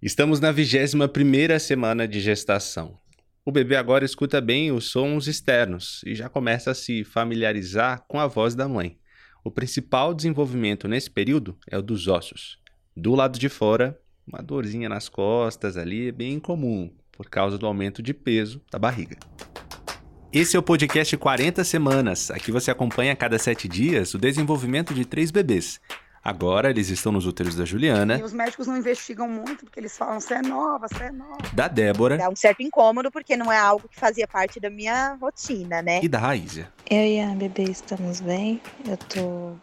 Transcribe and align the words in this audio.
Estamos 0.00 0.38
na 0.38 0.52
21 0.52 1.58
semana 1.58 2.06
de 2.06 2.20
gestação. 2.20 2.96
O 3.44 3.50
bebê 3.50 3.74
agora 3.74 4.04
escuta 4.04 4.40
bem 4.40 4.70
os 4.70 4.92
sons 4.92 5.26
externos 5.26 6.02
e 6.06 6.14
já 6.14 6.28
começa 6.28 6.70
a 6.70 6.74
se 6.74 7.02
familiarizar 7.02 8.04
com 8.06 8.20
a 8.20 8.28
voz 8.28 8.54
da 8.54 8.68
mãe. 8.68 8.96
O 9.42 9.50
principal 9.50 10.14
desenvolvimento 10.14 10.86
nesse 10.86 11.10
período 11.10 11.58
é 11.68 11.76
o 11.76 11.82
dos 11.82 12.06
ossos. 12.06 12.60
Do 12.96 13.16
lado 13.16 13.40
de 13.40 13.48
fora, 13.48 13.98
uma 14.24 14.40
dorzinha 14.40 14.88
nas 14.88 15.08
costas 15.08 15.76
ali 15.76 16.06
é 16.06 16.12
bem 16.12 16.38
comum, 16.38 16.94
por 17.10 17.28
causa 17.28 17.58
do 17.58 17.66
aumento 17.66 18.00
de 18.00 18.14
peso 18.14 18.62
da 18.70 18.78
barriga. 18.78 19.16
Esse 20.32 20.56
é 20.56 20.60
o 20.60 20.62
podcast 20.62 21.16
40 21.16 21.64
Semanas. 21.64 22.30
Aqui 22.30 22.52
você 22.52 22.70
acompanha 22.70 23.14
a 23.14 23.16
cada 23.16 23.36
sete 23.36 23.66
dias 23.66 24.14
o 24.14 24.18
desenvolvimento 24.18 24.94
de 24.94 25.04
três 25.04 25.32
bebês. 25.32 25.80
Agora 26.28 26.68
eles 26.68 26.90
estão 26.90 27.10
nos 27.10 27.24
úteros 27.24 27.54
da 27.54 27.64
Juliana. 27.64 28.18
E 28.18 28.22
os 28.22 28.34
médicos 28.34 28.66
não 28.66 28.76
investigam 28.76 29.26
muito, 29.26 29.64
porque 29.64 29.80
eles 29.80 29.96
falam, 29.96 30.20
você 30.20 30.34
é 30.34 30.42
nova, 30.42 30.86
você 30.86 31.04
é 31.04 31.10
nova. 31.10 31.38
Da 31.54 31.68
Débora. 31.68 32.18
Dá 32.18 32.28
um 32.28 32.36
certo 32.36 32.62
incômodo, 32.62 33.10
porque 33.10 33.34
não 33.34 33.50
é 33.50 33.56
algo 33.56 33.88
que 33.88 33.98
fazia 33.98 34.28
parte 34.28 34.60
da 34.60 34.68
minha 34.68 35.14
rotina, 35.14 35.80
né? 35.80 36.00
E 36.02 36.08
da 36.08 36.18
Raíza. 36.18 36.68
Eu 36.90 37.02
e 37.02 37.18
a 37.18 37.28
bebê 37.28 37.62
estamos 37.62 38.20
bem. 38.20 38.60
Eu 38.86 38.98
tô 38.98 39.56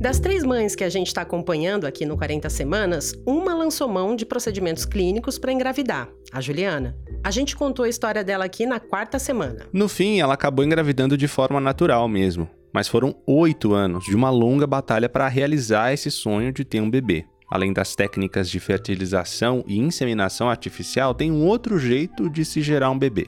Das 0.00 0.18
três 0.18 0.42
mães 0.42 0.74
que 0.74 0.82
a 0.82 0.88
gente 0.88 1.08
está 1.08 1.20
acompanhando 1.20 1.86
aqui 1.86 2.06
no 2.06 2.16
40 2.16 2.48
Semanas, 2.48 3.12
uma 3.26 3.52
lançou 3.52 3.90
mão 3.90 4.16
de 4.16 4.24
procedimentos 4.24 4.86
clínicos 4.86 5.38
para 5.38 5.52
engravidar, 5.52 6.08
a 6.32 6.40
Juliana. 6.40 6.96
A 7.22 7.30
gente 7.30 7.54
contou 7.54 7.84
a 7.84 7.88
história 7.90 8.24
dela 8.24 8.46
aqui 8.46 8.64
na 8.64 8.80
quarta 8.80 9.18
semana. 9.18 9.66
No 9.70 9.86
fim, 9.86 10.18
ela 10.18 10.32
acabou 10.32 10.64
engravidando 10.64 11.14
de 11.14 11.28
forma 11.28 11.60
natural 11.60 12.08
mesmo 12.08 12.48
mas 12.72 12.88
foram 12.88 13.16
oito 13.26 13.74
anos 13.74 14.04
de 14.04 14.14
uma 14.14 14.30
longa 14.30 14.66
batalha 14.66 15.08
para 15.08 15.28
realizar 15.28 15.92
esse 15.92 16.10
sonho 16.10 16.52
de 16.52 16.64
ter 16.64 16.80
um 16.80 16.90
bebê. 16.90 17.24
Além 17.48 17.72
das 17.72 17.94
técnicas 17.94 18.50
de 18.50 18.58
fertilização 18.58 19.64
e 19.66 19.78
inseminação 19.78 20.50
artificial, 20.50 21.14
tem 21.14 21.30
um 21.30 21.44
outro 21.44 21.78
jeito 21.78 22.28
de 22.28 22.44
se 22.44 22.60
gerar 22.60 22.90
um 22.90 22.98
bebê. 22.98 23.26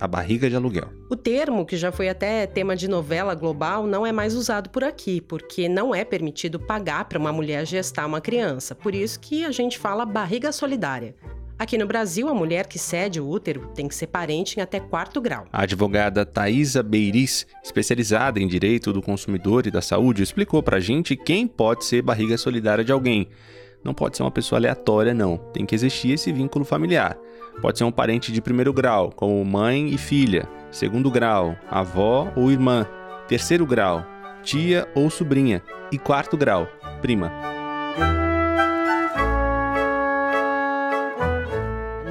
A 0.00 0.06
barriga 0.06 0.48
de 0.48 0.54
aluguel. 0.54 0.88
O 1.10 1.16
termo, 1.16 1.64
que 1.64 1.76
já 1.76 1.90
foi 1.90 2.08
até 2.08 2.46
tema 2.46 2.76
de 2.76 2.86
novela 2.86 3.34
global, 3.34 3.86
não 3.86 4.06
é 4.06 4.12
mais 4.12 4.34
usado 4.34 4.68
por 4.68 4.84
aqui, 4.84 5.20
porque 5.20 5.68
não 5.68 5.94
é 5.94 6.04
permitido 6.04 6.60
pagar 6.60 7.06
para 7.06 7.18
uma 7.18 7.32
mulher 7.32 7.66
gestar 7.66 8.06
uma 8.06 8.20
criança. 8.20 8.74
Por 8.74 8.94
isso 8.94 9.18
que 9.18 9.44
a 9.44 9.50
gente 9.50 9.78
fala 9.78 10.04
barriga 10.04 10.52
solidária. 10.52 11.14
Aqui 11.58 11.78
no 11.78 11.86
Brasil, 11.86 12.28
a 12.28 12.34
mulher 12.34 12.66
que 12.66 12.78
cede 12.78 13.18
o 13.18 13.26
útero 13.26 13.68
tem 13.74 13.88
que 13.88 13.94
ser 13.94 14.08
parente 14.08 14.58
em 14.58 14.62
até 14.62 14.78
quarto 14.78 15.22
grau. 15.22 15.46
A 15.50 15.62
advogada 15.62 16.26
Thaisa 16.26 16.82
Beiris, 16.82 17.46
especializada 17.64 18.38
em 18.38 18.46
direito 18.46 18.92
do 18.92 19.00
consumidor 19.00 19.66
e 19.66 19.70
da 19.70 19.80
saúde, 19.80 20.22
explicou 20.22 20.62
pra 20.62 20.80
gente 20.80 21.16
quem 21.16 21.46
pode 21.46 21.86
ser 21.86 22.02
barriga 22.02 22.36
solidária 22.36 22.84
de 22.84 22.92
alguém. 22.92 23.28
Não 23.82 23.94
pode 23.94 24.18
ser 24.18 24.22
uma 24.22 24.30
pessoa 24.30 24.58
aleatória, 24.58 25.14
não. 25.14 25.38
Tem 25.38 25.64
que 25.64 25.74
existir 25.74 26.10
esse 26.12 26.30
vínculo 26.30 26.64
familiar. 26.64 27.16
Pode 27.62 27.78
ser 27.78 27.84
um 27.84 27.92
parente 27.92 28.32
de 28.32 28.42
primeiro 28.42 28.72
grau, 28.72 29.10
como 29.10 29.42
mãe 29.42 29.88
e 29.88 29.96
filha. 29.96 30.46
Segundo 30.70 31.10
grau, 31.10 31.56
avó 31.70 32.30
ou 32.36 32.50
irmã. 32.50 32.86
Terceiro 33.28 33.64
grau, 33.64 34.04
tia 34.42 34.86
ou 34.94 35.08
sobrinha. 35.08 35.62
E 35.90 35.98
quarto 35.98 36.36
grau, 36.36 36.68
prima. 37.00 37.32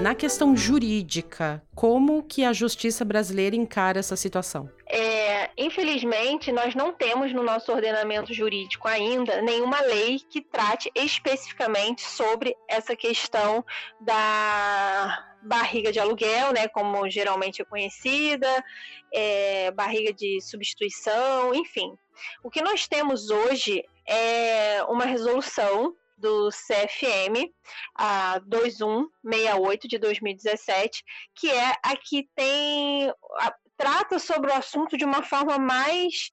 Na 0.06 0.14
questão 0.14 0.56
jurídica, 0.56 1.64
como 1.73 2.22
que 2.22 2.45
a 2.45 2.53
justiça 2.53 3.03
brasileira 3.03 3.56
encara 3.56 3.98
essa 3.98 4.16
situação? 4.16 4.70
É, 4.88 5.50
infelizmente, 5.58 6.52
nós 6.52 6.75
não 6.75 6.94
temos 6.94 7.34
no 7.34 7.42
nosso 7.42 7.72
ordenamento 7.72 8.31
jurídico 8.31 8.88
ainda 8.88 9.42
nenhuma 9.42 9.81
lei 9.81 10.20
que 10.30 10.44
trate 10.44 10.92
especificamente 10.94 12.03
sobre 12.03 12.56
essa 12.70 12.95
questão 12.95 13.66
da 14.00 15.25
barriga 15.42 15.92
de 15.92 16.00
aluguel, 16.00 16.53
né, 16.53 16.67
como 16.67 17.09
geralmente 17.09 17.64
é 17.64 17.66
conhecida, 17.66 18.63
é, 19.12 19.72
barriga 19.72 20.13
de 20.13 20.40
substituição, 20.40 21.51
enfim. 21.56 21.97
O 22.44 22.51
que 22.51 22.62
nós 22.62 22.88
temos 22.88 23.31
hoje 23.31 23.84
é 24.07 24.84
uma 24.88 25.06
resolução 25.06 25.96
do 26.18 26.50
CFM, 26.50 27.52
a 27.96 28.40
2168 28.40 29.88
de 29.88 29.98
2017, 29.98 31.03
que 31.36 31.50
é 31.50 31.76
a 31.84 31.96
que 31.98 32.30
tem 32.36 33.09
a, 33.40 33.56
trata 33.78 34.20
sobre 34.20 34.52
o 34.52 34.56
assunto 34.56 34.98
de 34.98 35.06
uma 35.06 35.22
forma 35.22 35.58
mais 35.58 36.31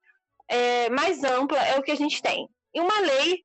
é, 0.49 0.91
mais 0.91 1.25
ampla, 1.25 1.59
é 1.59 1.79
o 1.79 1.83
que 1.83 1.91
a 1.91 1.97
gente 1.97 2.21
tem. 2.21 2.49
E 2.75 2.81
uma 2.81 3.01
lei 3.01 3.43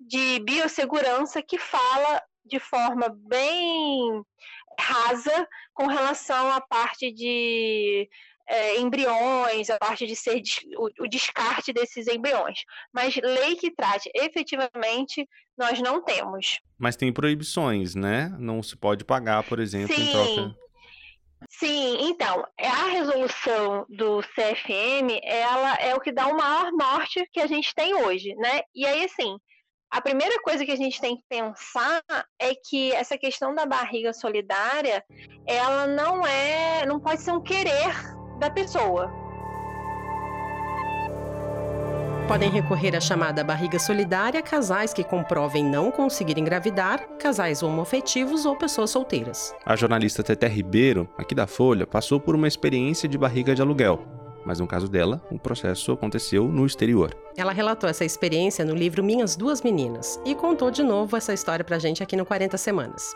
de 0.00 0.40
biossegurança 0.40 1.42
que 1.42 1.58
fala 1.58 2.22
de 2.44 2.58
forma 2.58 3.08
bem 3.08 4.22
rasa 4.78 5.48
com 5.74 5.86
relação 5.86 6.50
à 6.52 6.60
parte 6.60 7.12
de 7.12 8.08
é, 8.48 8.78
embriões, 8.80 9.68
a 9.68 9.78
parte 9.78 10.06
de 10.06 10.16
ser 10.16 10.42
o, 10.76 11.04
o, 11.04 11.08
descarte 11.08 11.72
desses 11.72 12.08
embriões. 12.08 12.60
Mas 12.92 13.14
lei 13.16 13.56
que 13.56 13.70
trate 13.70 14.10
efetivamente, 14.14 15.28
nós 15.56 15.80
não 15.80 16.02
temos. 16.02 16.60
Mas 16.78 16.96
tem 16.96 17.12
proibições, 17.12 17.94
né? 17.94 18.34
Não 18.38 18.62
se 18.62 18.76
pode 18.76 19.04
pagar, 19.04 19.42
por 19.42 19.60
exemplo, 19.60 19.94
Sim. 19.94 20.02
em 20.02 20.10
troca. 20.10 20.56
Sim, 21.50 21.98
então, 22.08 22.44
a 22.58 22.88
resolução 22.88 23.86
do 23.88 24.20
CFM, 24.22 25.20
ela 25.22 25.74
é 25.76 25.94
o 25.94 26.00
que 26.00 26.10
dá 26.10 26.26
o 26.26 26.36
maior 26.36 26.72
norte 26.72 27.24
que 27.32 27.40
a 27.40 27.46
gente 27.46 27.72
tem 27.74 27.94
hoje, 27.94 28.34
né? 28.34 28.62
E 28.74 28.84
aí, 28.84 29.04
assim, 29.04 29.38
a 29.90 30.00
primeira 30.00 30.40
coisa 30.42 30.64
que 30.64 30.72
a 30.72 30.76
gente 30.76 31.00
tem 31.00 31.16
que 31.16 31.22
pensar 31.28 32.02
é 32.40 32.54
que 32.54 32.92
essa 32.92 33.16
questão 33.16 33.54
da 33.54 33.64
barriga 33.64 34.12
solidária, 34.12 35.04
ela 35.46 35.86
não 35.86 36.26
é, 36.26 36.84
não 36.86 36.98
pode 36.98 37.22
ser 37.22 37.30
um 37.30 37.40
querer 37.40 38.17
da 38.38 38.48
pessoa. 38.48 39.10
Podem 42.28 42.50
recorrer 42.50 42.94
à 42.94 43.00
chamada 43.00 43.42
barriga 43.42 43.78
solidária 43.78 44.42
casais 44.42 44.92
que 44.92 45.02
comprovem 45.02 45.64
não 45.64 45.90
conseguir 45.90 46.38
engravidar, 46.38 47.00
casais 47.18 47.62
homoafetivos 47.62 48.44
ou 48.44 48.54
pessoas 48.54 48.90
solteiras. 48.90 49.54
A 49.64 49.74
jornalista 49.74 50.22
Teté 50.22 50.46
Ribeiro, 50.46 51.08
aqui 51.16 51.34
da 51.34 51.46
Folha, 51.46 51.86
passou 51.86 52.20
por 52.20 52.34
uma 52.34 52.46
experiência 52.46 53.08
de 53.08 53.16
barriga 53.16 53.54
de 53.54 53.62
aluguel. 53.62 54.04
Mas 54.44 54.60
no 54.60 54.66
caso 54.66 54.88
dela, 54.88 55.22
o 55.30 55.38
processo 55.38 55.90
aconteceu 55.90 56.44
no 56.44 56.66
exterior. 56.66 57.16
Ela 57.34 57.52
relatou 57.52 57.88
essa 57.88 58.04
experiência 58.04 58.62
no 58.62 58.74
livro 58.74 59.02
Minhas 59.02 59.34
Duas 59.34 59.62
Meninas 59.62 60.20
e 60.24 60.34
contou 60.34 60.70
de 60.70 60.82
novo 60.82 61.16
essa 61.16 61.32
história 61.32 61.64
pra 61.64 61.78
gente 61.78 62.02
aqui 62.02 62.14
no 62.14 62.26
40 62.26 62.58
Semanas. 62.58 63.14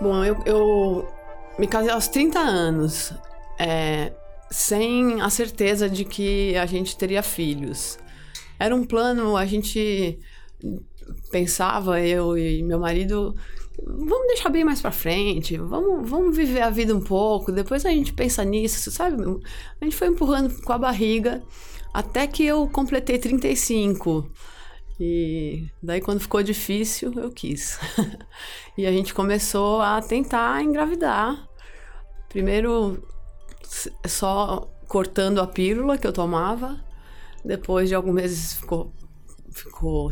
Bom, 0.00 0.24
eu, 0.24 0.36
eu 0.46 1.15
me 1.58 1.66
casei 1.66 1.90
aos 1.90 2.08
30 2.08 2.38
anos, 2.38 3.12
é, 3.58 4.12
sem 4.50 5.20
a 5.20 5.30
certeza 5.30 5.88
de 5.88 6.04
que 6.04 6.56
a 6.56 6.66
gente 6.66 6.96
teria 6.96 7.22
filhos. 7.22 7.98
Era 8.58 8.74
um 8.74 8.84
plano, 8.84 9.36
a 9.36 9.46
gente 9.46 10.18
pensava, 11.30 12.00
eu 12.00 12.36
e 12.36 12.62
meu 12.62 12.78
marido, 12.78 13.34
vamos 13.84 14.26
deixar 14.28 14.48
bem 14.48 14.64
mais 14.64 14.80
para 14.80 14.90
frente, 14.90 15.56
vamos, 15.56 16.08
vamos 16.08 16.36
viver 16.36 16.62
a 16.62 16.70
vida 16.70 16.94
um 16.94 17.00
pouco, 17.00 17.52
depois 17.52 17.84
a 17.84 17.90
gente 17.90 18.12
pensa 18.12 18.44
nisso, 18.44 18.90
sabe? 18.90 19.22
A 19.80 19.84
gente 19.84 19.96
foi 19.96 20.08
empurrando 20.08 20.62
com 20.62 20.72
a 20.72 20.78
barriga 20.78 21.42
até 21.92 22.26
que 22.26 22.44
eu 22.44 22.68
completei 22.68 23.18
35. 23.18 24.30
E 24.98 25.68
daí, 25.82 26.00
quando 26.00 26.20
ficou 26.20 26.42
difícil, 26.42 27.12
eu 27.14 27.30
quis. 27.30 27.78
e 28.76 28.86
a 28.86 28.92
gente 28.92 29.12
começou 29.12 29.80
a 29.80 30.00
tentar 30.00 30.62
engravidar. 30.62 31.46
Primeiro, 32.28 33.06
só 34.06 34.70
cortando 34.88 35.40
a 35.40 35.46
pílula 35.46 35.98
que 35.98 36.06
eu 36.06 36.12
tomava. 36.12 36.82
Depois 37.44 37.88
de 37.88 37.94
alguns 37.94 38.14
meses, 38.14 38.54
ficou, 38.54 38.92
ficou 39.52 40.10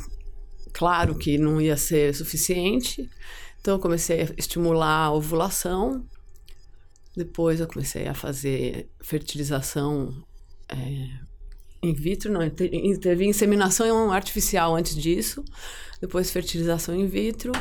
claro 0.72 1.16
que 1.16 1.38
não 1.38 1.60
ia 1.60 1.76
ser 1.76 2.14
suficiente. 2.14 3.08
Então, 3.60 3.74
eu 3.74 3.80
comecei 3.80 4.20
a 4.20 4.24
estimular 4.36 5.06
a 5.06 5.12
ovulação. 5.12 6.06
Depois, 7.16 7.58
eu 7.58 7.66
comecei 7.66 8.06
a 8.06 8.12
fazer 8.12 8.90
fertilização. 9.00 10.22
É, 10.68 11.33
in 11.84 11.94
vitro, 11.94 12.32
não, 12.32 12.48
teve 12.50 13.24
inseminação 13.24 14.10
artificial 14.10 14.74
antes 14.74 14.96
disso, 14.96 15.44
depois 16.00 16.30
fertilização 16.30 16.94
in 16.94 17.06
vitro. 17.06 17.52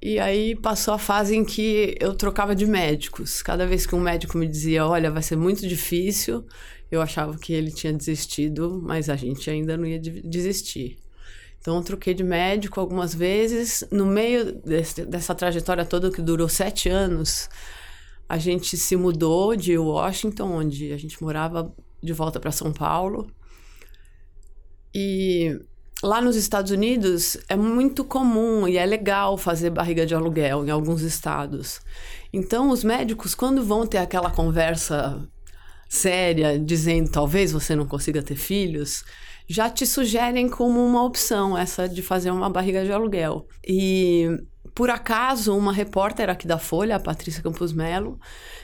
E 0.00 0.18
aí 0.18 0.56
passou 0.56 0.94
a 0.94 0.98
fase 0.98 1.36
em 1.36 1.44
que 1.44 1.96
eu 2.00 2.14
trocava 2.14 2.56
de 2.56 2.66
médicos. 2.66 3.40
Cada 3.40 3.66
vez 3.66 3.86
que 3.86 3.94
um 3.94 4.00
médico 4.00 4.36
me 4.36 4.48
dizia, 4.48 4.84
olha, 4.84 5.10
vai 5.10 5.22
ser 5.22 5.36
muito 5.36 5.66
difícil, 5.68 6.44
eu 6.90 7.00
achava 7.00 7.38
que 7.38 7.52
ele 7.52 7.70
tinha 7.70 7.92
desistido, 7.92 8.80
mas 8.82 9.08
a 9.08 9.14
gente 9.14 9.48
ainda 9.48 9.76
não 9.76 9.86
ia 9.86 10.00
desistir. 10.00 10.98
Então 11.60 11.76
eu 11.76 11.82
troquei 11.82 12.12
de 12.12 12.24
médico 12.24 12.80
algumas 12.80 13.14
vezes. 13.14 13.84
No 13.92 14.04
meio 14.04 14.52
desse, 14.60 15.06
dessa 15.06 15.34
trajetória 15.34 15.84
toda, 15.84 16.10
que 16.10 16.20
durou 16.20 16.48
sete 16.48 16.88
anos, 16.88 17.48
a 18.28 18.36
gente 18.36 18.76
se 18.76 18.96
mudou 18.96 19.54
de 19.54 19.78
Washington, 19.78 20.50
onde 20.50 20.92
a 20.92 20.96
gente 20.96 21.22
morava 21.22 21.72
de 22.02 22.12
volta 22.12 22.40
para 22.40 22.50
São 22.50 22.72
Paulo. 22.72 23.30
E 24.94 25.58
lá 26.02 26.20
nos 26.20 26.36
Estados 26.36 26.70
Unidos 26.70 27.36
é 27.48 27.56
muito 27.56 28.04
comum 28.04 28.66
e 28.66 28.76
é 28.76 28.84
legal 28.84 29.38
fazer 29.38 29.70
barriga 29.70 30.04
de 30.04 30.14
aluguel 30.14 30.66
em 30.66 30.70
alguns 30.70 31.02
estados. 31.02 31.80
Então, 32.32 32.70
os 32.70 32.82
médicos, 32.82 33.34
quando 33.34 33.62
vão 33.62 33.86
ter 33.86 33.98
aquela 33.98 34.30
conversa 34.30 35.26
séria, 35.88 36.58
dizendo 36.58 37.10
talvez 37.10 37.52
você 37.52 37.76
não 37.76 37.86
consiga 37.86 38.22
ter 38.22 38.36
filhos, 38.36 39.04
já 39.46 39.68
te 39.68 39.86
sugerem 39.86 40.48
como 40.48 40.84
uma 40.84 41.04
opção 41.04 41.56
essa 41.56 41.88
de 41.88 42.00
fazer 42.00 42.30
uma 42.30 42.48
barriga 42.48 42.84
de 42.84 42.92
aluguel. 42.92 43.46
E 43.66 44.26
por 44.74 44.88
acaso, 44.88 45.54
uma 45.56 45.72
repórter 45.72 46.30
aqui 46.30 46.46
da 46.46 46.58
Folha, 46.58 46.96
a 46.96 47.00
Patrícia 47.00 47.42
Campos 47.42 47.72
Melo, 47.72 48.18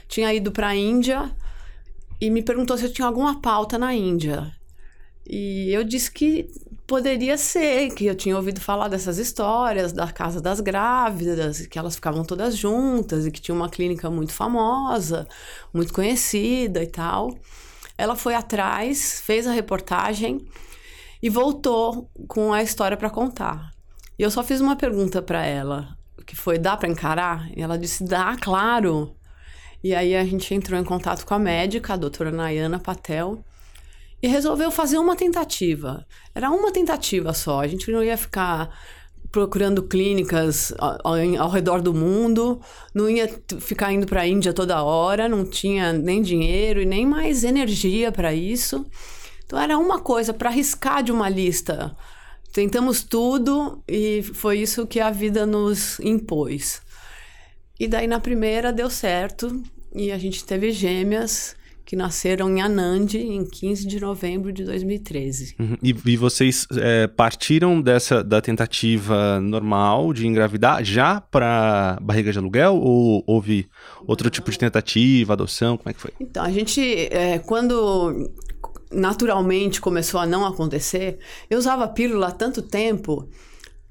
tinha 0.09 0.33
ido 0.33 0.51
para 0.51 0.69
a 0.69 0.77
Índia 0.77 1.31
e 2.21 2.31
me 2.31 2.43
perguntou 2.43 2.77
se 2.77 2.85
eu 2.85 2.93
tinha 2.93 3.07
alguma 3.07 3.41
pauta 3.41 3.79
na 3.79 3.95
Índia. 3.95 4.53
E 5.27 5.71
eu 5.73 5.85
disse 5.85 6.11
que 6.11 6.49
poderia 6.87 7.37
ser, 7.37 7.91
que 7.91 8.07
eu 8.07 8.15
tinha 8.15 8.35
ouvido 8.35 8.61
falar 8.61 8.89
dessas 8.89 9.19
histórias 9.19 9.93
da 9.93 10.11
casa 10.11 10.41
das 10.41 10.59
grávidas, 10.59 11.67
que 11.67 11.79
elas 11.79 11.95
ficavam 11.95 12.25
todas 12.25 12.57
juntas 12.57 13.27
e 13.27 13.31
que 13.31 13.41
tinha 13.41 13.55
uma 13.55 13.69
clínica 13.69 14.09
muito 14.09 14.33
famosa, 14.33 15.29
muito 15.73 15.93
conhecida 15.93 16.83
e 16.83 16.87
tal. 16.87 17.39
Ela 17.97 18.17
foi 18.17 18.35
atrás, 18.35 19.21
fez 19.21 19.47
a 19.47 19.53
reportagem 19.53 20.47
e 21.23 21.29
voltou 21.29 22.11
com 22.27 22.53
a 22.53 22.63
história 22.63 22.97
para 22.97 23.11
contar. 23.11 23.73
E 24.19 24.23
eu 24.23 24.31
só 24.31 24.43
fiz 24.43 24.61
uma 24.61 24.75
pergunta 24.75 25.21
para 25.21 25.45
ela, 25.45 25.97
que 26.25 26.35
foi: 26.35 26.59
dá 26.59 26.77
para 26.77 26.89
encarar? 26.89 27.51
E 27.55 27.61
ela 27.61 27.79
disse: 27.79 28.03
dá, 28.03 28.37
claro. 28.41 29.15
E 29.83 29.95
aí 29.95 30.17
a 30.17 30.25
gente 30.25 30.55
entrou 30.55 30.79
em 30.79 30.85
contato 30.85 31.25
com 31.25 31.35
a 31.35 31.39
médica, 31.39 31.95
a 31.95 31.97
doutora 31.97 32.33
Nayana 32.33 32.79
Patel, 32.79 33.45
e 34.23 34.27
resolveu 34.27 34.71
fazer 34.71 34.99
uma 34.99 35.15
tentativa. 35.15 36.05
Era 36.35 36.51
uma 36.51 36.73
tentativa 36.73 37.33
só. 37.33 37.61
A 37.61 37.67
gente 37.69 37.91
não 37.91 38.03
ia 38.03 38.17
ficar 38.17 38.71
procurando 39.31 39.83
clínicas 39.83 40.73
ao, 40.79 41.15
ao 41.39 41.51
redor 41.51 41.83
do 41.83 41.93
mundo, 41.95 42.61
não 42.95 43.09
ia 43.09 43.29
ficar 43.61 43.93
indo 43.93 44.07
para 44.07 44.23
a 44.23 44.27
Índia 44.27 44.53
toda 44.53 44.83
hora, 44.83 45.29
não 45.29 45.45
tinha 45.45 45.93
nem 45.93 46.23
dinheiro 46.23 46.81
e 46.81 46.87
nem 46.87 47.07
mais 47.07 47.45
energia 47.45 48.11
para 48.11 48.35
isso. 48.35 48.87
Então 49.45 49.59
era 49.59 49.79
uma 49.79 50.01
coisa 50.01 50.33
para 50.33 50.49
arriscar 50.49 51.03
de 51.03 51.13
uma 51.13 51.29
lista. 51.29 51.95
Tentamos 52.53 53.03
tudo 53.03 53.83
e 53.87 54.23
foi 54.23 54.59
isso 54.59 54.87
que 54.87 54.99
a 54.99 55.11
vida 55.11 55.47
nos 55.47 56.01
impôs. 56.01 56.81
E 57.79 57.87
daí 57.87 58.07
na 58.07 58.21
primeira 58.21 58.73
deu 58.73 58.91
certo 58.91 59.63
e 59.95 60.11
a 60.11 60.19
gente 60.19 60.45
teve 60.45 60.73
gêmeas 60.73 61.57
que 61.89 61.97
nasceram 61.97 62.51
em 62.51 62.61
Anand 62.61 63.15
em 63.15 63.47
15 63.47 63.87
de 63.87 63.99
novembro 63.99 64.53
de 64.53 64.63
2013. 64.63 65.55
Uhum. 65.59 65.77
E, 65.83 65.97
e, 66.05 66.17
vocês 66.19 66.67
é, 66.77 67.07
partiram 67.07 67.81
dessa 67.81 68.23
da 68.23 68.43
tentativa 68.43 69.41
normal 69.41 70.13
de 70.13 70.27
engravidar 70.27 70.85
já 70.85 71.19
para 71.19 71.99
barriga 72.03 72.31
de 72.31 72.39
aluguel 72.39 72.77
ou 72.77 73.25
houve 73.27 73.71
outro 74.07 74.29
tipo 74.29 74.51
de 74.51 74.59
tentativa, 74.59 75.33
adoção? 75.33 75.79
Como 75.79 75.89
é 75.89 75.95
que 75.95 76.01
foi? 76.01 76.11
Então, 76.21 76.45
a 76.45 76.51
gente, 76.51 77.09
é, 77.11 77.39
quando 77.39 78.31
naturalmente 78.93 79.81
começou 79.81 80.21
a 80.21 80.27
não 80.27 80.45
acontecer, 80.45 81.19
eu 81.49 81.59
usava 81.59 81.89
pílula 81.89 82.29
há 82.29 82.33
tanto 82.33 82.61
tempo 82.61 83.27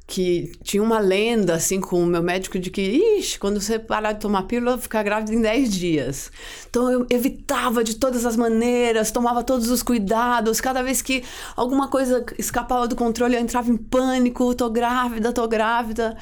que 0.08 0.54
tinha 0.64 0.82
uma 0.82 1.00
lenda, 1.00 1.56
assim, 1.56 1.82
com 1.82 2.02
o 2.02 2.06
meu 2.06 2.24
médico 2.24 2.58
de 2.58 2.72
que, 2.72 2.82
ixi, 2.82 3.38
quando 3.38 3.60
você 3.60 3.78
parar 3.78 4.14
de 4.14 4.22
tomar 4.22 4.44
pílula, 4.44 4.78
ficar 4.78 5.04
grávida 5.04 5.34
em 5.34 5.42
10 5.42 5.70
dias. 5.70 6.32
Então 6.70 6.90
eu 6.90 7.06
evitava 7.10 7.84
de 7.84 7.98
todas 7.98 8.26
as 8.26 8.38
maneiras, 8.38 9.12
tomava 9.12 9.44
todos 9.44 9.70
os 9.70 9.84
cuidados. 9.84 10.62
Cada 10.62 10.82
vez 10.82 11.02
que 11.02 11.26
alguma 11.58 11.90
coisa 11.90 12.26
escapava 12.40 12.88
do 12.88 12.96
controle, 12.96 13.36
eu 13.36 13.42
entrava 13.42 13.70
em 13.70 13.76
pânico: 13.76 14.56
tô 14.56 14.70
grávida, 14.70 15.34
tô 15.34 15.46
grávida. 15.46 16.16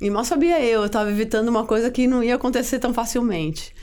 E 0.00 0.10
mal 0.10 0.24
sabia 0.24 0.62
eu, 0.62 0.82
eu 0.82 0.88
tava 0.90 1.10
evitando 1.10 1.48
uma 1.48 1.64
coisa 1.64 1.90
que 1.90 2.06
não 2.06 2.22
ia 2.22 2.34
acontecer 2.34 2.78
tão 2.78 2.92
facilmente. 2.92 3.74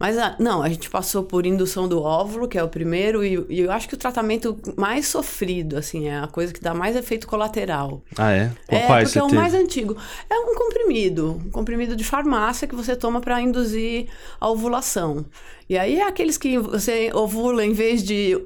Mas 0.00 0.16
ah, 0.16 0.34
não, 0.38 0.62
a 0.62 0.68
gente 0.70 0.88
passou 0.88 1.22
por 1.22 1.44
indução 1.44 1.86
do 1.86 2.02
óvulo, 2.02 2.48
que 2.48 2.56
é 2.56 2.64
o 2.64 2.68
primeiro, 2.68 3.22
e, 3.22 3.44
e, 3.50 3.60
eu 3.60 3.70
acho 3.70 3.86
que 3.86 3.92
o 3.92 3.98
tratamento 3.98 4.58
mais 4.74 5.06
sofrido, 5.06 5.76
assim, 5.76 6.08
é 6.08 6.20
a 6.20 6.26
coisa 6.26 6.54
que 6.54 6.60
dá 6.60 6.72
mais 6.72 6.96
efeito 6.96 7.28
colateral. 7.28 8.02
Ah, 8.16 8.32
é? 8.32 8.50
Qual 8.66 8.98
é, 8.98 9.04
porque 9.04 9.18
é 9.18 9.22
o 9.22 9.26
teve? 9.26 9.38
mais 9.38 9.52
antigo. 9.52 9.94
É 10.30 10.38
um 10.38 10.54
comprimido, 10.54 11.38
um 11.44 11.50
comprimido 11.50 11.94
de 11.94 12.02
farmácia 12.02 12.66
que 12.66 12.74
você 12.74 12.96
toma 12.96 13.20
para 13.20 13.42
induzir 13.42 14.08
a 14.40 14.48
ovulação. 14.48 15.26
E 15.68 15.76
aí 15.76 16.00
é 16.00 16.08
aqueles 16.08 16.38
que 16.38 16.58
você 16.58 17.10
ovula 17.12 17.62
em 17.62 17.74
vez 17.74 18.02
de 18.02 18.42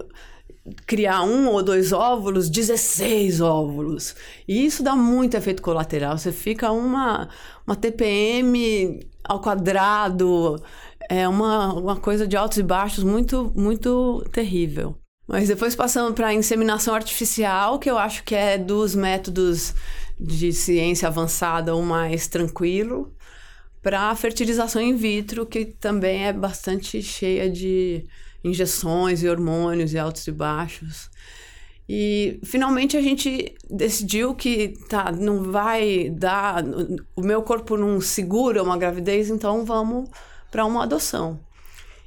criar 0.86 1.22
um 1.22 1.48
ou 1.48 1.62
dois 1.62 1.92
óvulos, 1.92 2.50
16 2.50 3.40
óvulos. 3.40 4.16
E 4.48 4.66
isso 4.66 4.82
dá 4.82 4.96
muito 4.96 5.36
efeito 5.36 5.62
colateral. 5.62 6.18
Você 6.18 6.32
fica 6.32 6.72
uma, 6.72 7.28
uma 7.64 7.76
TPM 7.76 9.06
ao 9.22 9.40
quadrado, 9.40 10.60
é 11.08 11.28
uma, 11.28 11.72
uma 11.74 11.96
coisa 11.96 12.26
de 12.26 12.36
altos 12.36 12.58
e 12.58 12.62
baixos 12.62 13.04
muito, 13.04 13.52
muito 13.54 14.24
terrível. 14.32 14.96
Mas 15.26 15.48
depois 15.48 15.74
passando 15.74 16.14
para 16.14 16.28
a 16.28 16.34
inseminação 16.34 16.94
artificial, 16.94 17.78
que 17.78 17.90
eu 17.90 17.96
acho 17.96 18.22
que 18.24 18.34
é 18.34 18.58
dos 18.58 18.94
métodos 18.94 19.74
de 20.20 20.52
ciência 20.52 21.08
avançada 21.08 21.74
o 21.74 21.82
mais 21.82 22.28
tranquilo, 22.28 23.14
para 23.82 24.10
a 24.10 24.16
fertilização 24.16 24.80
in 24.80 24.96
vitro, 24.96 25.44
que 25.46 25.64
também 25.64 26.26
é 26.26 26.32
bastante 26.32 27.02
cheia 27.02 27.50
de 27.50 28.04
injeções 28.42 29.22
e 29.22 29.28
hormônios 29.28 29.92
e 29.92 29.98
altos 29.98 30.26
e 30.26 30.32
baixos. 30.32 31.10
E 31.88 32.40
finalmente 32.44 32.96
a 32.96 33.02
gente 33.02 33.54
decidiu 33.70 34.34
que 34.34 34.74
tá, 34.88 35.12
não 35.12 35.42
vai 35.50 36.08
dar, 36.08 36.64
o 37.14 37.20
meu 37.20 37.42
corpo 37.42 37.76
não 37.76 38.00
segura 38.00 38.62
uma 38.62 38.78
gravidez, 38.78 39.28
então 39.28 39.64
vamos 39.66 40.08
para 40.54 40.64
uma 40.64 40.84
adoção. 40.84 41.40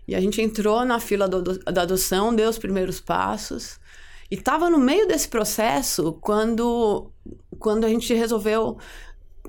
E 0.07 0.15
a 0.15 0.21
gente 0.21 0.41
entrou 0.41 0.85
na 0.85 1.01
fila 1.01 1.27
do, 1.27 1.59
da 1.59 1.81
adoção, 1.81 2.33
deu 2.33 2.49
os 2.49 2.57
primeiros 2.57 3.01
passos. 3.01 3.77
E 4.31 4.35
estava 4.35 4.69
no 4.69 4.77
meio 4.77 5.05
desse 5.05 5.27
processo 5.27 6.13
quando, 6.21 7.11
quando 7.59 7.83
a 7.83 7.89
gente 7.89 8.13
resolveu. 8.13 8.77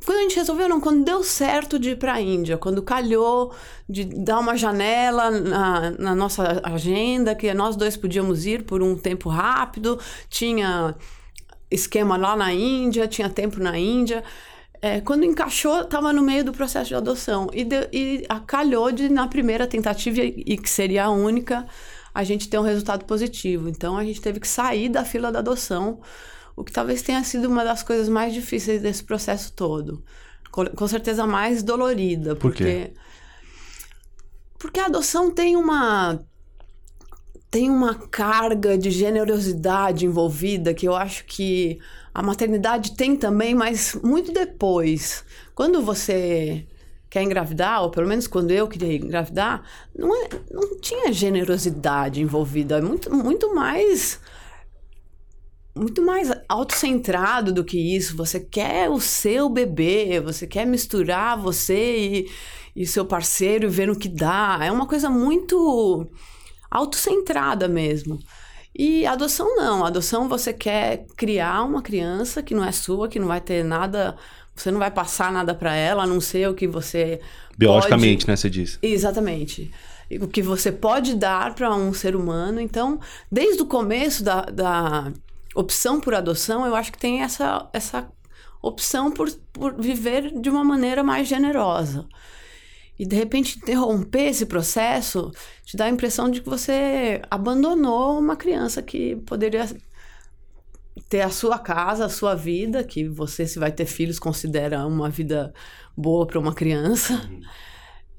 Quando 0.04 0.18
a 0.18 0.22
gente 0.22 0.34
resolveu, 0.34 0.68
não, 0.68 0.80
quando 0.80 1.04
deu 1.04 1.22
certo 1.22 1.78
de 1.78 1.90
ir 1.90 1.96
para 1.96 2.14
a 2.14 2.20
Índia, 2.20 2.58
quando 2.58 2.82
calhou 2.82 3.52
de 3.88 4.04
dar 4.04 4.40
uma 4.40 4.56
janela 4.56 5.30
na, 5.30 5.90
na 5.92 6.14
nossa 6.16 6.60
agenda, 6.64 7.36
que 7.36 7.54
nós 7.54 7.76
dois 7.76 7.96
podíamos 7.96 8.46
ir 8.46 8.64
por 8.64 8.82
um 8.82 8.96
tempo 8.96 9.28
rápido, 9.28 9.96
tinha 10.28 10.96
esquema 11.70 12.16
lá 12.16 12.34
na 12.34 12.52
Índia, 12.52 13.06
tinha 13.06 13.30
tempo 13.30 13.60
na 13.60 13.78
Índia. 13.78 14.24
É, 14.80 15.00
quando 15.00 15.24
encaixou, 15.24 15.82
estava 15.82 16.12
no 16.12 16.22
meio 16.22 16.44
do 16.44 16.52
processo 16.52 16.88
de 16.88 16.94
adoção. 16.94 17.48
E, 17.52 17.64
de, 17.64 17.88
e 17.92 18.26
calhou 18.46 18.92
de, 18.92 19.08
na 19.08 19.26
primeira 19.26 19.66
tentativa, 19.66 20.20
e 20.20 20.56
que 20.56 20.70
seria 20.70 21.04
a 21.04 21.10
única, 21.10 21.66
a 22.14 22.22
gente 22.22 22.48
ter 22.48 22.58
um 22.58 22.62
resultado 22.62 23.04
positivo. 23.04 23.68
Então, 23.68 23.96
a 23.96 24.04
gente 24.04 24.20
teve 24.20 24.38
que 24.38 24.48
sair 24.48 24.88
da 24.88 25.04
fila 25.04 25.32
da 25.32 25.40
adoção, 25.40 26.00
o 26.54 26.62
que 26.64 26.72
talvez 26.72 27.02
tenha 27.02 27.22
sido 27.24 27.48
uma 27.48 27.64
das 27.64 27.82
coisas 27.82 28.08
mais 28.08 28.32
difíceis 28.32 28.80
desse 28.80 29.02
processo 29.02 29.52
todo. 29.52 30.04
Com, 30.50 30.64
com 30.66 30.88
certeza 30.88 31.26
mais 31.26 31.62
dolorida. 31.62 32.34
Por 32.34 32.50
porque, 32.50 32.64
quê? 32.64 32.92
Porque 34.58 34.80
a 34.80 34.86
adoção 34.86 35.30
tem 35.30 35.56
uma 35.56 36.18
tem 37.50 37.70
uma 37.70 37.94
carga 37.94 38.76
de 38.76 38.90
generosidade 38.90 40.04
envolvida 40.04 40.74
que 40.74 40.86
eu 40.86 40.94
acho 40.94 41.24
que 41.24 41.78
a 42.18 42.22
maternidade 42.22 42.96
tem 42.96 43.16
também, 43.16 43.54
mas 43.54 43.94
muito 44.02 44.32
depois. 44.32 45.24
Quando 45.54 45.80
você 45.80 46.66
quer 47.08 47.22
engravidar, 47.22 47.80
ou 47.80 47.92
pelo 47.92 48.08
menos 48.08 48.26
quando 48.26 48.50
eu 48.50 48.66
queria 48.66 48.96
engravidar, 48.96 49.62
não, 49.96 50.12
é, 50.24 50.28
não 50.50 50.80
tinha 50.80 51.12
generosidade 51.12 52.20
envolvida. 52.20 52.78
É 52.78 52.80
muito, 52.80 53.14
muito 53.14 53.54
mais. 53.54 54.20
Muito 55.76 56.02
mais 56.02 56.28
autocentrado 56.48 57.52
do 57.52 57.64
que 57.64 57.78
isso. 57.78 58.16
Você 58.16 58.40
quer 58.40 58.90
o 58.90 58.98
seu 58.98 59.48
bebê, 59.48 60.18
você 60.18 60.44
quer 60.44 60.66
misturar 60.66 61.38
você 61.38 61.98
e, 61.98 62.30
e 62.74 62.84
seu 62.84 63.06
parceiro 63.06 63.66
e 63.66 63.70
ver 63.70 63.86
no 63.86 63.96
que 63.96 64.08
dá. 64.08 64.58
É 64.60 64.72
uma 64.72 64.88
coisa 64.88 65.08
muito 65.08 66.10
autocentrada 66.68 67.68
mesmo. 67.68 68.18
E 68.78 69.04
adoção 69.04 69.56
não. 69.56 69.84
Adoção 69.84 70.28
você 70.28 70.52
quer 70.52 71.04
criar 71.16 71.64
uma 71.64 71.82
criança 71.82 72.40
que 72.40 72.54
não 72.54 72.64
é 72.64 72.70
sua, 72.70 73.08
que 73.08 73.18
não 73.18 73.26
vai 73.26 73.40
ter 73.40 73.64
nada. 73.64 74.14
Você 74.54 74.70
não 74.70 74.78
vai 74.78 74.90
passar 74.90 75.32
nada 75.32 75.52
para 75.52 75.74
ela, 75.74 76.04
a 76.04 76.06
não 76.06 76.20
ser 76.20 76.48
o 76.48 76.54
que 76.54 76.68
você. 76.68 77.20
Biologicamente, 77.58 78.24
pode... 78.24 78.30
né? 78.30 78.36
Você 78.36 78.48
diz. 78.48 78.78
Exatamente. 78.80 79.72
O 80.20 80.28
que 80.28 80.40
você 80.40 80.70
pode 80.70 81.16
dar 81.16 81.56
para 81.56 81.74
um 81.74 81.92
ser 81.92 82.14
humano. 82.14 82.60
Então, 82.60 83.00
desde 83.30 83.60
o 83.62 83.66
começo 83.66 84.22
da, 84.22 84.42
da 84.42 85.12
opção 85.56 86.00
por 86.00 86.14
adoção, 86.14 86.64
eu 86.64 86.76
acho 86.76 86.92
que 86.92 86.98
tem 86.98 87.22
essa, 87.22 87.68
essa 87.72 88.08
opção 88.62 89.10
por, 89.10 89.28
por 89.52 89.74
viver 89.74 90.40
de 90.40 90.48
uma 90.48 90.62
maneira 90.62 91.02
mais 91.02 91.26
generosa. 91.26 92.06
E 92.98 93.06
de 93.06 93.14
repente 93.14 93.58
interromper 93.58 94.28
esse 94.28 94.44
processo 94.44 95.30
te 95.64 95.76
dá 95.76 95.84
a 95.84 95.90
impressão 95.90 96.28
de 96.28 96.40
que 96.40 96.48
você 96.48 97.22
abandonou 97.30 98.18
uma 98.18 98.34
criança 98.34 98.82
que 98.82 99.16
poderia 99.16 99.66
ter 101.08 101.20
a 101.20 101.30
sua 101.30 101.58
casa, 101.58 102.06
a 102.06 102.08
sua 102.08 102.34
vida, 102.34 102.82
que 102.82 103.08
você, 103.08 103.46
se 103.46 103.58
vai 103.58 103.70
ter 103.70 103.86
filhos, 103.86 104.18
considera 104.18 104.86
uma 104.86 105.08
vida 105.08 105.54
boa 105.96 106.26
para 106.26 106.38
uma 106.38 106.54
criança. 106.54 107.14
Uhum. 107.30 107.40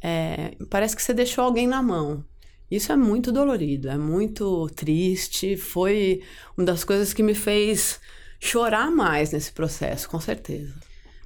É, 0.01 0.55
parece 0.69 0.95
que 0.95 1.01
você 1.01 1.13
deixou 1.13 1.43
alguém 1.43 1.67
na 1.67 1.81
mão. 1.81 2.24
Isso 2.71 2.91
é 2.91 2.95
muito 2.95 3.31
dolorido, 3.31 3.89
é 3.89 3.98
muito 3.98 4.67
triste. 4.69 5.57
Foi 5.57 6.21
uma 6.55 6.65
das 6.65 6.83
coisas 6.83 7.13
que 7.13 7.24
me 7.24 7.33
fez 7.33 8.00
chorar 8.39 8.89
mais 8.91 9.31
nesse 9.31 9.51
processo, 9.51 10.09
com 10.09 10.19
certeza. 10.19 10.74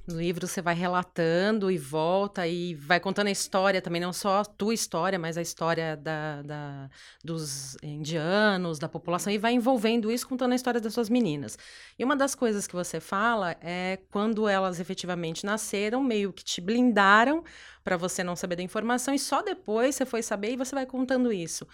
No 0.06 0.18
livro 0.18 0.46
você 0.46 0.60
vai 0.60 0.74
relatando 0.74 1.70
e 1.70 1.78
volta 1.78 2.46
e 2.46 2.74
vai 2.74 3.00
contando 3.00 3.28
a 3.28 3.30
história 3.30 3.80
também, 3.80 4.02
não 4.02 4.12
só 4.12 4.40
a 4.40 4.44
tua 4.44 4.74
história, 4.74 5.18
mas 5.18 5.38
a 5.38 5.42
história 5.42 5.96
da, 5.96 6.42
da, 6.42 6.90
dos 7.24 7.74
indianos, 7.82 8.78
da 8.78 8.86
população, 8.86 9.32
e 9.32 9.38
vai 9.38 9.54
envolvendo 9.54 10.12
isso 10.12 10.28
contando 10.28 10.52
a 10.52 10.56
história 10.56 10.78
das 10.78 10.92
suas 10.92 11.08
meninas. 11.08 11.56
E 11.98 12.04
uma 12.04 12.14
das 12.14 12.34
coisas 12.34 12.66
que 12.66 12.74
você 12.74 13.00
fala 13.00 13.56
é 13.62 13.98
quando 14.10 14.46
elas 14.46 14.78
efetivamente 14.78 15.46
nasceram, 15.46 16.04
meio 16.04 16.34
que 16.34 16.44
te 16.44 16.60
blindaram 16.60 17.42
para 17.82 17.96
você 17.96 18.22
não 18.22 18.36
saber 18.36 18.56
da 18.56 18.62
informação, 18.62 19.14
e 19.14 19.18
só 19.18 19.40
depois 19.40 19.94
você 19.94 20.04
foi 20.04 20.22
saber 20.22 20.52
e 20.52 20.56
você 20.56 20.74
vai 20.74 20.84
contando 20.84 21.32
isso. 21.32 21.66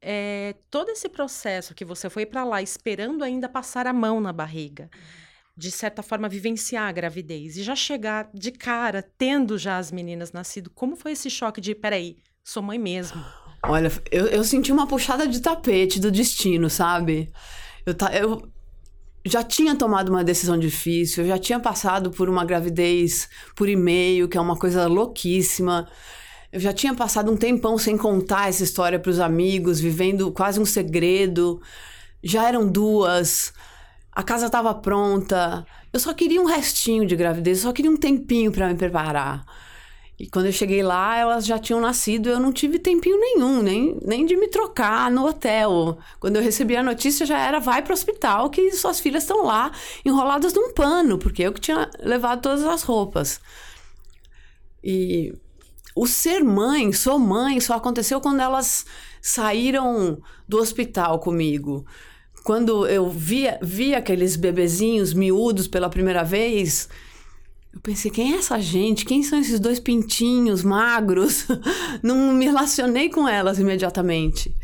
É, 0.00 0.54
todo 0.70 0.88
esse 0.90 1.08
processo 1.08 1.74
que 1.74 1.84
você 1.84 2.08
foi 2.08 2.26
para 2.26 2.44
lá 2.44 2.62
esperando 2.62 3.24
ainda 3.24 3.48
passar 3.48 3.88
a 3.88 3.92
mão 3.92 4.20
na 4.20 4.32
barriga 4.32 4.88
de 5.56 5.70
certa 5.70 6.02
forma, 6.02 6.28
vivenciar 6.28 6.88
a 6.88 6.92
gravidez 6.92 7.56
e 7.56 7.62
já 7.62 7.76
chegar 7.76 8.30
de 8.32 8.50
cara, 8.50 9.02
tendo 9.18 9.58
já 9.58 9.78
as 9.78 9.92
meninas 9.92 10.32
nascido, 10.32 10.70
como 10.70 10.96
foi 10.96 11.12
esse 11.12 11.28
choque 11.28 11.60
de, 11.60 11.74
peraí, 11.74 12.16
sou 12.42 12.62
mãe 12.62 12.78
mesmo? 12.78 13.22
Olha, 13.64 13.92
eu, 14.10 14.26
eu 14.26 14.44
senti 14.44 14.72
uma 14.72 14.86
puxada 14.86 15.26
de 15.28 15.40
tapete 15.40 16.00
do 16.00 16.10
destino, 16.10 16.68
sabe? 16.68 17.30
Eu, 17.86 17.94
ta, 17.94 18.12
eu 18.12 18.50
já 19.24 19.42
tinha 19.44 19.76
tomado 19.76 20.08
uma 20.08 20.24
decisão 20.24 20.58
difícil, 20.58 21.22
eu 21.22 21.28
já 21.28 21.38
tinha 21.38 21.60
passado 21.60 22.10
por 22.10 22.28
uma 22.28 22.44
gravidez 22.44 23.28
por 23.54 23.68
e-mail, 23.68 24.28
que 24.28 24.36
é 24.36 24.40
uma 24.40 24.56
coisa 24.56 24.86
louquíssima. 24.88 25.88
Eu 26.50 26.60
já 26.60 26.72
tinha 26.72 26.94
passado 26.94 27.30
um 27.30 27.36
tempão 27.36 27.78
sem 27.78 27.96
contar 27.96 28.48
essa 28.48 28.64
história 28.64 28.98
para 28.98 29.10
os 29.10 29.20
amigos, 29.20 29.80
vivendo 29.80 30.32
quase 30.32 30.58
um 30.58 30.64
segredo. 30.64 31.60
Já 32.22 32.48
eram 32.48 32.68
duas 32.68 33.52
a 34.12 34.22
casa 34.22 34.46
estava 34.46 34.74
pronta. 34.74 35.66
Eu 35.92 35.98
só 35.98 36.12
queria 36.12 36.40
um 36.40 36.44
restinho 36.44 37.06
de 37.06 37.16
gravidez, 37.16 37.58
eu 37.58 37.64
só 37.64 37.72
queria 37.72 37.90
um 37.90 37.96
tempinho 37.96 38.52
para 38.52 38.68
me 38.68 38.74
preparar. 38.74 39.44
E 40.18 40.28
quando 40.28 40.46
eu 40.46 40.52
cheguei 40.52 40.82
lá, 40.82 41.16
elas 41.16 41.44
já 41.44 41.58
tinham 41.58 41.80
nascido, 41.80 42.28
eu 42.28 42.38
não 42.38 42.52
tive 42.52 42.78
tempinho 42.78 43.18
nenhum, 43.18 43.62
nem, 43.62 43.98
nem 44.04 44.24
de 44.24 44.36
me 44.36 44.46
trocar 44.46 45.10
no 45.10 45.26
hotel. 45.26 45.98
Quando 46.20 46.36
eu 46.36 46.42
recebi 46.42 46.76
a 46.76 46.82
notícia, 46.82 47.26
já 47.26 47.38
era 47.38 47.58
vai 47.58 47.82
para 47.82 47.90
o 47.90 47.94
hospital, 47.94 48.50
que 48.50 48.70
suas 48.72 49.00
filhas 49.00 49.24
estão 49.24 49.44
lá 49.44 49.72
enroladas 50.04 50.52
num 50.52 50.72
pano, 50.72 51.18
porque 51.18 51.42
eu 51.42 51.52
que 51.52 51.60
tinha 51.60 51.90
levado 51.98 52.42
todas 52.42 52.64
as 52.64 52.82
roupas. 52.82 53.40
E 54.84 55.34
o 55.96 56.06
ser 56.06 56.44
mãe, 56.44 56.92
sou 56.92 57.18
mãe, 57.18 57.58
só 57.60 57.74
aconteceu 57.74 58.20
quando 58.20 58.40
elas 58.40 58.84
saíram 59.20 60.20
do 60.46 60.58
hospital 60.58 61.18
comigo 61.18 61.84
quando 62.42 62.86
eu 62.86 63.08
via, 63.08 63.58
via 63.62 63.98
aqueles 63.98 64.36
bebezinhos 64.36 65.14
miúdos 65.14 65.68
pela 65.68 65.88
primeira 65.88 66.24
vez, 66.24 66.88
eu 67.72 67.80
pensei, 67.80 68.10
quem 68.10 68.34
é 68.34 68.36
essa 68.36 68.60
gente? 68.60 69.04
Quem 69.04 69.22
são 69.22 69.38
esses 69.38 69.58
dois 69.58 69.80
pintinhos 69.80 70.62
magros? 70.62 71.46
Não 72.02 72.32
me 72.32 72.44
relacionei 72.44 73.08
com 73.08 73.28
elas 73.28 73.58
imediatamente. 73.58 74.54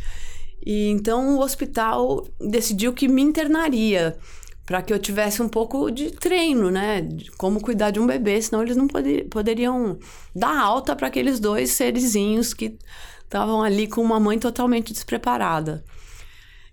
E 0.64 0.88
então 0.88 1.37
o 1.37 1.40
hospital 1.40 2.26
decidiu 2.40 2.92
que 2.92 3.08
me 3.08 3.23
internaria 3.23 4.18
para 4.66 4.82
que 4.82 4.92
eu 4.92 4.99
tivesse 4.99 5.40
um 5.40 5.49
pouco 5.49 5.90
de 5.90 6.11
treino, 6.11 6.70
né? 6.70 7.00
De 7.00 7.30
como 7.32 7.58
cuidar 7.58 7.90
de 7.90 7.99
um 7.99 8.06
bebê, 8.06 8.42
senão 8.42 8.62
eles 8.62 8.76
não 8.76 8.87
poder, 8.87 9.26
poderiam 9.30 9.99
dar 10.35 10.61
alta 10.61 10.94
para 10.94 11.06
aqueles 11.06 11.40
dois 11.40 11.70
serizinhos 11.70 12.52
que 12.52 12.76
estavam 13.25 13.62
ali 13.62 13.87
com 13.87 14.02
uma 14.02 14.20
mãe 14.20 14.38
totalmente 14.38 14.92
despreparada. 14.92 15.82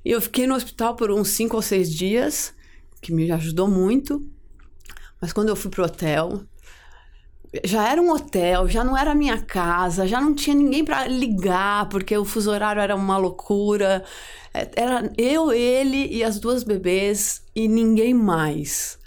E 0.05 0.12
eu 0.12 0.21
fiquei 0.21 0.45
no 0.45 0.53
hospital 0.53 0.95
por 0.95 1.09
uns 1.09 1.29
cinco 1.29 1.55
ou 1.55 1.63
seis 1.63 1.91
dias, 1.91 2.53
que 3.01 3.12
me 3.12 3.31
ajudou 3.31 3.67
muito. 3.67 4.21
Mas 5.19 5.33
quando 5.33 5.50
eu 5.50 5.55
fui 5.55 5.71
pro 5.71 5.83
hotel, 5.83 6.43
já 7.63 7.89
era 7.89 8.00
um 8.00 8.12
hotel, 8.12 8.69
já 8.69 8.83
não 8.83 8.95
era 8.95 9.15
minha 9.15 9.41
casa, 9.41 10.07
já 10.07 10.21
não 10.21 10.35
tinha 10.35 10.55
ninguém 10.55 10.85
para 10.85 11.07
ligar, 11.07 11.89
porque 11.89 12.15
o 12.15 12.24
fuso 12.24 12.51
horário 12.51 12.79
era 12.79 12.95
uma 12.95 13.17
loucura. 13.17 14.05
É, 14.53 14.69
era 14.75 15.12
eu, 15.17 15.51
ele 15.51 16.07
e 16.15 16.24
as 16.24 16.39
duas 16.39 16.63
bebês 16.63 17.43
e 17.55 17.67
ninguém 17.67 18.13
mais. 18.13 19.00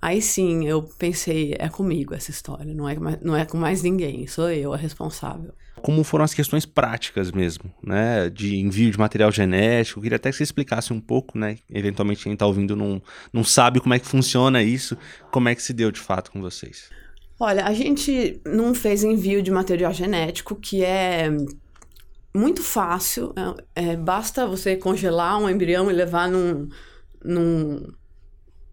Aí 0.00 0.22
sim, 0.22 0.66
eu 0.66 0.82
pensei, 0.82 1.54
é 1.58 1.68
comigo 1.68 2.14
essa 2.14 2.30
história, 2.30 2.72
não 2.72 2.88
é, 2.88 2.96
não 3.20 3.36
é 3.36 3.44
com 3.44 3.58
mais 3.58 3.82
ninguém, 3.82 4.26
sou 4.26 4.50
eu 4.50 4.72
a 4.72 4.76
responsável 4.76 5.52
como 5.82 6.02
foram 6.02 6.24
as 6.24 6.34
questões 6.34 6.64
práticas 6.64 7.30
mesmo, 7.30 7.72
né? 7.82 8.30
De 8.30 8.56
envio 8.56 8.90
de 8.90 8.98
material 8.98 9.30
genético. 9.30 9.98
Eu 9.98 10.02
queria 10.02 10.16
até 10.16 10.30
que 10.30 10.36
você 10.36 10.42
explicasse 10.42 10.92
um 10.92 11.00
pouco, 11.00 11.38
né? 11.38 11.58
Eventualmente 11.70 12.24
quem 12.24 12.32
está 12.32 12.46
ouvindo 12.46 12.74
não, 12.74 13.00
não 13.32 13.44
sabe 13.44 13.80
como 13.80 13.94
é 13.94 13.98
que 13.98 14.06
funciona 14.06 14.62
isso, 14.62 14.96
como 15.30 15.48
é 15.48 15.54
que 15.54 15.62
se 15.62 15.72
deu 15.72 15.90
de 15.90 16.00
fato 16.00 16.30
com 16.30 16.40
vocês. 16.40 16.90
Olha, 17.38 17.66
a 17.66 17.74
gente 17.74 18.40
não 18.46 18.74
fez 18.74 19.04
envio 19.04 19.42
de 19.42 19.50
material 19.50 19.92
genético, 19.92 20.56
que 20.56 20.82
é 20.82 21.28
muito 22.34 22.62
fácil. 22.62 23.34
É, 23.74 23.90
é, 23.90 23.96
basta 23.96 24.46
você 24.46 24.76
congelar 24.76 25.38
um 25.38 25.48
embrião 25.48 25.90
e 25.90 25.94
levar 25.94 26.28
num, 26.28 26.68
num 27.22 27.82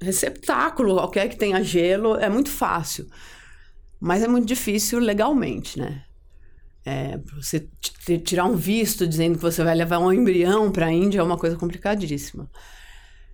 receptáculo 0.02 0.96
qualquer 0.96 1.28
que 1.28 1.38
tenha 1.38 1.62
gelo. 1.62 2.16
É 2.16 2.30
muito 2.30 2.50
fácil. 2.50 3.08
Mas 4.00 4.24
é 4.24 4.28
muito 4.28 4.48
difícil 4.48 5.00
legalmente, 5.00 5.80
né? 5.80 6.04
É, 6.86 7.18
você 7.36 7.68
tirar 8.26 8.46
um 8.46 8.56
visto 8.56 9.08
dizendo 9.08 9.36
que 9.36 9.42
você 9.42 9.64
vai 9.64 9.74
levar 9.74 10.00
um 10.00 10.12
embrião 10.12 10.72
para 10.72 10.88
a 10.88 10.92
Índia 10.92 11.20
é 11.20 11.24
uma 11.24 11.38
coisa 11.38 11.56
complicadíssima. 11.56 12.50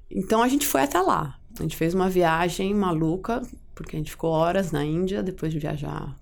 Então 0.09 0.43
a 0.43 0.47
gente 0.47 0.67
foi 0.67 0.81
até 0.81 0.99
lá. 1.01 1.39
A 1.57 1.61
gente 1.63 1.75
fez 1.75 1.93
uma 1.93 2.09
viagem 2.09 2.73
maluca, 2.73 3.41
porque 3.73 3.95
a 3.95 3.99
gente 3.99 4.11
ficou 4.11 4.31
horas 4.31 4.71
na 4.71 4.83
Índia 4.85 5.23
depois 5.23 5.51
de 5.51 5.59
viajar 5.59 6.15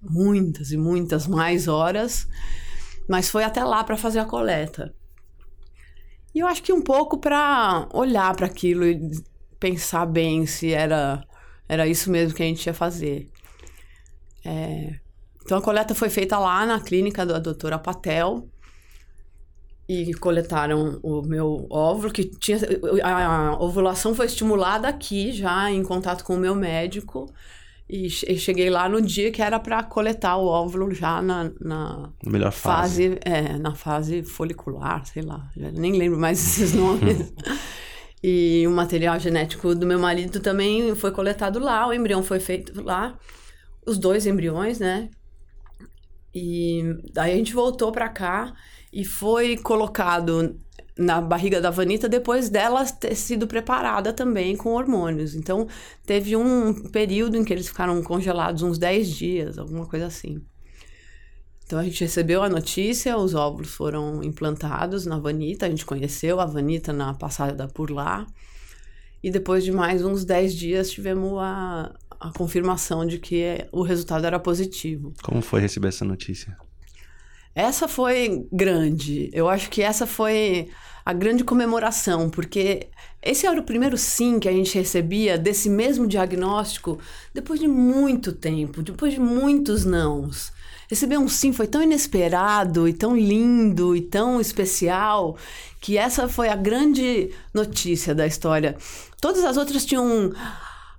muitas 0.00 0.72
e 0.72 0.76
muitas 0.76 1.26
mais 1.28 1.68
horas, 1.68 2.26
mas 3.08 3.30
foi 3.30 3.44
até 3.44 3.62
lá 3.62 3.84
para 3.84 3.96
fazer 3.96 4.18
a 4.18 4.24
coleta. 4.24 4.92
E 6.34 6.40
eu 6.40 6.46
acho 6.46 6.62
que 6.62 6.72
um 6.72 6.82
pouco 6.82 7.18
para 7.18 7.88
olhar 7.92 8.34
para 8.34 8.46
aquilo 8.46 8.84
e 8.84 8.98
pensar 9.60 10.06
bem 10.06 10.46
se 10.46 10.72
era 10.72 11.22
era 11.68 11.86
isso 11.86 12.10
mesmo 12.10 12.34
que 12.34 12.42
a 12.42 12.46
gente 12.46 12.66
ia 12.66 12.74
fazer. 12.74 13.30
É, 14.44 14.98
então 15.44 15.58
a 15.58 15.62
coleta 15.62 15.94
foi 15.94 16.08
feita 16.08 16.38
lá 16.38 16.64
na 16.64 16.80
clínica 16.80 17.26
da 17.26 17.38
doutora 17.38 17.78
Patel. 17.78 18.48
E 19.88 20.14
coletaram 20.14 21.00
o 21.02 21.22
meu 21.22 21.66
óvulo, 21.68 22.12
que 22.12 22.24
tinha. 22.24 22.58
A 23.02 23.62
ovulação 23.62 24.14
foi 24.14 24.26
estimulada 24.26 24.88
aqui, 24.88 25.32
já 25.32 25.70
em 25.70 25.82
contato 25.82 26.24
com 26.24 26.34
o 26.34 26.38
meu 26.38 26.54
médico. 26.54 27.30
E 27.90 28.08
cheguei 28.08 28.70
lá 28.70 28.88
no 28.88 29.02
dia 29.02 29.30
que 29.30 29.42
era 29.42 29.60
para 29.60 29.82
coletar 29.82 30.36
o 30.36 30.46
óvulo 30.46 30.94
já 30.94 31.20
na, 31.20 31.50
na 31.60 32.10
melhor 32.24 32.52
fase. 32.52 33.10
fase. 33.10 33.20
É, 33.22 33.58
na 33.58 33.74
fase 33.74 34.22
folicular, 34.22 35.04
sei 35.04 35.22
lá. 35.22 35.50
nem 35.56 35.92
lembro 35.98 36.18
mais 36.18 36.38
esses 36.40 36.72
nomes. 36.72 37.34
e 38.22 38.64
o 38.66 38.70
material 38.70 39.18
genético 39.18 39.74
do 39.74 39.84
meu 39.84 39.98
marido 39.98 40.40
também 40.40 40.94
foi 40.94 41.10
coletado 41.10 41.58
lá, 41.58 41.86
o 41.86 41.92
embrião 41.92 42.22
foi 42.22 42.40
feito 42.40 42.82
lá. 42.82 43.18
Os 43.84 43.98
dois 43.98 44.26
embriões, 44.26 44.78
né? 44.78 45.10
E 46.34 46.82
daí 47.12 47.32
a 47.32 47.36
gente 47.36 47.52
voltou 47.52 47.92
para 47.92 48.08
cá 48.08 48.54
e 48.92 49.04
foi 49.04 49.56
colocado 49.56 50.56
na 50.96 51.20
barriga 51.20 51.60
da 51.60 51.70
Vanita 51.70 52.08
depois 52.08 52.48
dela 52.48 52.84
ter 52.84 53.14
sido 53.14 53.46
preparada 53.46 54.12
também 54.12 54.56
com 54.56 54.74
hormônios. 54.74 55.34
Então, 55.34 55.66
teve 56.04 56.36
um 56.36 56.88
período 56.90 57.36
em 57.36 57.44
que 57.44 57.52
eles 57.52 57.68
ficaram 57.68 58.02
congelados 58.02 58.62
uns 58.62 58.78
10 58.78 59.08
dias, 59.08 59.58
alguma 59.58 59.86
coisa 59.86 60.06
assim. 60.06 60.42
Então, 61.64 61.78
a 61.78 61.84
gente 61.84 62.02
recebeu 62.02 62.42
a 62.42 62.48
notícia, 62.48 63.16
os 63.16 63.34
óvulos 63.34 63.70
foram 63.70 64.22
implantados 64.22 65.06
na 65.06 65.18
Vanita, 65.18 65.64
a 65.64 65.70
gente 65.70 65.86
conheceu 65.86 66.40
a 66.40 66.44
Vanita 66.44 66.92
na 66.92 67.14
passada 67.14 67.66
por 67.66 67.90
lá. 67.90 68.26
E 69.22 69.30
depois 69.30 69.64
de 69.64 69.72
mais 69.72 70.04
uns 70.04 70.24
10 70.24 70.54
dias, 70.54 70.90
tivemos 70.90 71.38
a, 71.38 71.94
a 72.22 72.32
confirmação 72.32 73.04
de 73.04 73.18
que 73.18 73.66
o 73.72 73.82
resultado 73.82 74.24
era 74.24 74.38
positivo. 74.38 75.12
Como 75.22 75.42
foi 75.42 75.60
receber 75.60 75.88
essa 75.88 76.04
notícia? 76.04 76.56
Essa 77.54 77.88
foi 77.88 78.46
grande. 78.50 79.28
Eu 79.32 79.48
acho 79.48 79.68
que 79.68 79.82
essa 79.82 80.06
foi 80.06 80.70
a 81.04 81.12
grande 81.12 81.42
comemoração, 81.42 82.30
porque 82.30 82.88
esse 83.20 83.44
era 83.44 83.58
o 83.58 83.64
primeiro 83.64 83.98
sim 83.98 84.38
que 84.38 84.48
a 84.48 84.52
gente 84.52 84.78
recebia 84.78 85.36
desse 85.36 85.68
mesmo 85.68 86.06
diagnóstico 86.06 86.98
depois 87.34 87.58
de 87.58 87.66
muito 87.66 88.32
tempo, 88.32 88.82
depois 88.82 89.12
de 89.12 89.20
muitos 89.20 89.84
nãos. 89.84 90.52
receber 90.88 91.18
um 91.18 91.28
sim 91.28 91.52
foi 91.52 91.66
tão 91.66 91.82
inesperado 91.82 92.86
e 92.86 92.92
tão 92.92 93.16
lindo 93.16 93.96
e 93.96 94.00
tão 94.00 94.40
especial 94.40 95.36
que 95.80 95.98
essa 95.98 96.28
foi 96.28 96.48
a 96.48 96.56
grande 96.56 97.30
notícia 97.52 98.14
da 98.14 98.26
história. 98.26 98.76
Todas 99.20 99.44
as 99.44 99.56
outras 99.56 99.84
tinham 99.84 100.32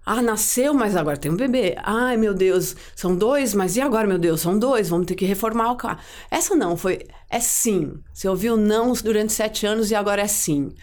ah, 0.05 0.21
nasceu, 0.21 0.73
mas 0.73 0.95
agora 0.95 1.17
tem 1.17 1.31
um 1.31 1.35
bebê. 1.35 1.75
Ai, 1.81 2.17
meu 2.17 2.33
Deus, 2.33 2.75
são 2.95 3.15
dois, 3.15 3.53
mas 3.53 3.77
e 3.77 3.81
agora, 3.81 4.05
meu 4.05 4.17
Deus? 4.17 4.41
São 4.41 4.57
dois, 4.59 4.89
vamos 4.89 5.05
ter 5.05 5.15
que 5.15 5.25
reformar 5.25 5.71
o 5.71 5.77
carro. 5.77 5.99
Essa 6.29 6.55
não, 6.55 6.75
foi. 6.75 7.07
É 7.29 7.39
sim. 7.39 7.93
Você 8.13 8.27
ouviu 8.27 8.57
não 8.57 8.91
durante 8.93 9.31
sete 9.31 9.65
anos 9.65 9.91
e 9.91 9.95
agora 9.95 10.21
é 10.21 10.27
sim. 10.27 10.73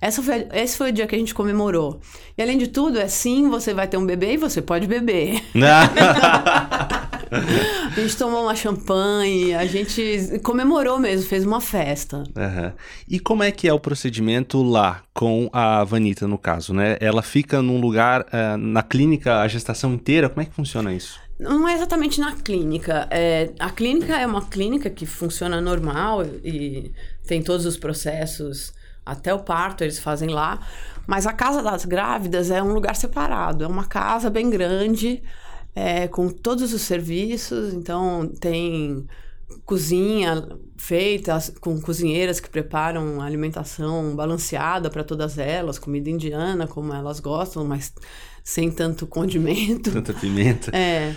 Essa 0.00 0.22
foi, 0.22 0.46
esse 0.52 0.76
foi 0.76 0.90
o 0.90 0.92
dia 0.92 1.08
que 1.08 1.16
a 1.16 1.18
gente 1.18 1.34
comemorou. 1.34 2.00
E 2.36 2.42
além 2.42 2.56
de 2.56 2.68
tudo, 2.68 3.00
é 3.00 3.08
sim, 3.08 3.48
você 3.48 3.74
vai 3.74 3.88
ter 3.88 3.96
um 3.96 4.06
bebê 4.06 4.34
e 4.34 4.36
você 4.36 4.62
pode 4.62 4.86
beber. 4.86 5.42
a 7.96 8.00
gente 8.00 8.16
tomou 8.16 8.42
uma 8.42 8.54
champanhe, 8.54 9.54
a 9.54 9.66
gente 9.66 10.40
comemorou 10.42 10.98
mesmo, 10.98 11.28
fez 11.28 11.44
uma 11.44 11.60
festa. 11.60 12.18
Uhum. 12.18 12.72
E 13.08 13.18
como 13.18 13.42
é 13.42 13.50
que 13.50 13.68
é 13.68 13.72
o 13.72 13.80
procedimento 13.80 14.62
lá 14.62 15.02
com 15.14 15.48
a 15.52 15.84
Vanita, 15.84 16.26
no 16.26 16.38
caso, 16.38 16.72
né? 16.72 16.96
Ela 17.00 17.22
fica 17.22 17.60
num 17.62 17.80
lugar, 17.80 18.22
uh, 18.22 18.56
na 18.56 18.82
clínica, 18.82 19.40
a 19.40 19.48
gestação 19.48 19.92
inteira? 19.94 20.28
Como 20.28 20.42
é 20.42 20.44
que 20.44 20.54
funciona 20.54 20.92
isso? 20.92 21.20
Não 21.38 21.68
é 21.68 21.74
exatamente 21.74 22.20
na 22.20 22.32
clínica. 22.32 23.06
É, 23.10 23.50
a 23.60 23.70
clínica 23.70 24.16
é 24.18 24.26
uma 24.26 24.42
clínica 24.42 24.90
que 24.90 25.06
funciona 25.06 25.60
normal 25.60 26.24
e 26.42 26.92
tem 27.26 27.42
todos 27.42 27.64
os 27.64 27.76
processos 27.76 28.72
até 29.06 29.32
o 29.32 29.38
parto 29.38 29.82
eles 29.82 29.98
fazem 29.98 30.28
lá. 30.28 30.58
Mas 31.06 31.26
a 31.26 31.32
casa 31.32 31.62
das 31.62 31.84
grávidas 31.84 32.50
é 32.50 32.62
um 32.62 32.72
lugar 32.72 32.94
separado, 32.94 33.64
é 33.64 33.66
uma 33.66 33.86
casa 33.86 34.28
bem 34.28 34.50
grande 34.50 35.22
é, 35.78 36.08
com 36.08 36.28
todos 36.28 36.72
os 36.72 36.82
serviços, 36.82 37.72
então 37.72 38.28
tem 38.40 39.06
cozinha 39.64 40.44
feita 40.76 41.38
com 41.60 41.80
cozinheiras 41.80 42.40
que 42.40 42.50
preparam 42.50 43.20
alimentação 43.20 44.16
balanceada 44.16 44.90
para 44.90 45.04
todas 45.04 45.38
elas, 45.38 45.78
comida 45.78 46.10
indiana 46.10 46.66
como 46.66 46.92
elas 46.92 47.20
gostam, 47.20 47.64
mas 47.64 47.92
sem 48.42 48.72
tanto 48.72 49.06
condimento. 49.06 49.92
Tanta 49.92 50.12
pimenta. 50.12 50.76
É. 50.76 51.14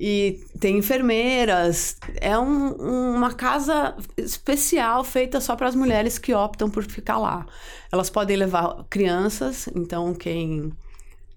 E 0.00 0.40
tem 0.58 0.78
enfermeiras. 0.78 1.98
É 2.16 2.38
um, 2.38 3.16
uma 3.16 3.34
casa 3.34 3.94
especial 4.16 5.04
feita 5.04 5.38
só 5.38 5.54
para 5.54 5.68
as 5.68 5.74
mulheres 5.74 6.18
que 6.18 6.32
optam 6.32 6.70
por 6.70 6.84
ficar 6.84 7.18
lá. 7.18 7.44
Elas 7.92 8.08
podem 8.08 8.38
levar 8.38 8.86
crianças, 8.88 9.68
então 9.74 10.14
quem 10.14 10.72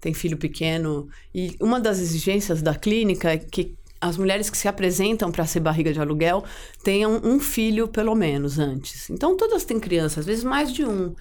tem 0.02 0.14
filho 0.14 0.36
pequeno. 0.36 1.08
E 1.34 1.56
uma 1.62 1.80
das 1.80 2.00
exigências 2.00 2.62
da 2.62 2.76
clínica 2.76 3.32
é 3.32 3.38
que 3.38 3.76
as 4.02 4.18
mulheres 4.18 4.50
que 4.50 4.58
se 4.58 4.68
apresentam 4.68 5.32
para 5.32 5.46
ser 5.46 5.60
barriga 5.60 5.94
de 5.94 6.02
aluguel 6.02 6.44
tenham 6.84 7.22
um 7.24 7.40
filho 7.40 7.88
pelo 7.88 8.16
menos 8.16 8.58
antes. 8.58 9.10
Então 9.12 9.38
todas 9.38 9.64
têm 9.64 9.80
crianças, 9.80 10.20
às 10.20 10.26
vezes 10.26 10.44
mais 10.44 10.74
de 10.74 10.84
um. 10.84 11.14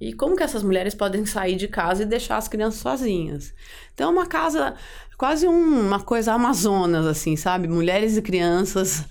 E 0.00 0.12
como 0.12 0.36
que 0.36 0.44
essas 0.44 0.62
mulheres 0.62 0.94
podem 0.94 1.26
sair 1.26 1.56
de 1.56 1.66
casa 1.66 2.04
e 2.04 2.06
deixar 2.06 2.36
as 2.36 2.46
crianças 2.46 2.80
sozinhas? 2.80 3.52
Então 3.92 4.08
é 4.08 4.12
uma 4.12 4.26
casa 4.26 4.76
quase 5.18 5.48
um, 5.48 5.86
uma 5.86 6.00
coisa 6.00 6.32
amazonas 6.32 7.04
assim, 7.04 7.34
sabe? 7.34 7.66
Mulheres 7.66 8.16
e 8.16 8.22
crianças 8.22 9.04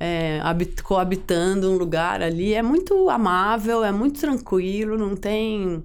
é, 0.00 0.40
coabitando 0.82 1.70
um 1.70 1.76
lugar 1.76 2.20
ali 2.20 2.52
é 2.52 2.62
muito 2.62 3.08
amável, 3.08 3.84
é 3.84 3.92
muito 3.92 4.18
tranquilo, 4.18 4.98
não 4.98 5.14
tem 5.14 5.84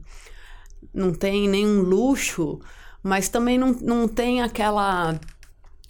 não 0.92 1.14
tem 1.14 1.48
nenhum 1.48 1.82
luxo 1.82 2.60
mas 3.04 3.30
também 3.30 3.58
não, 3.58 3.72
não 3.82 4.08
tem 4.08 4.42
aquela 4.42 5.20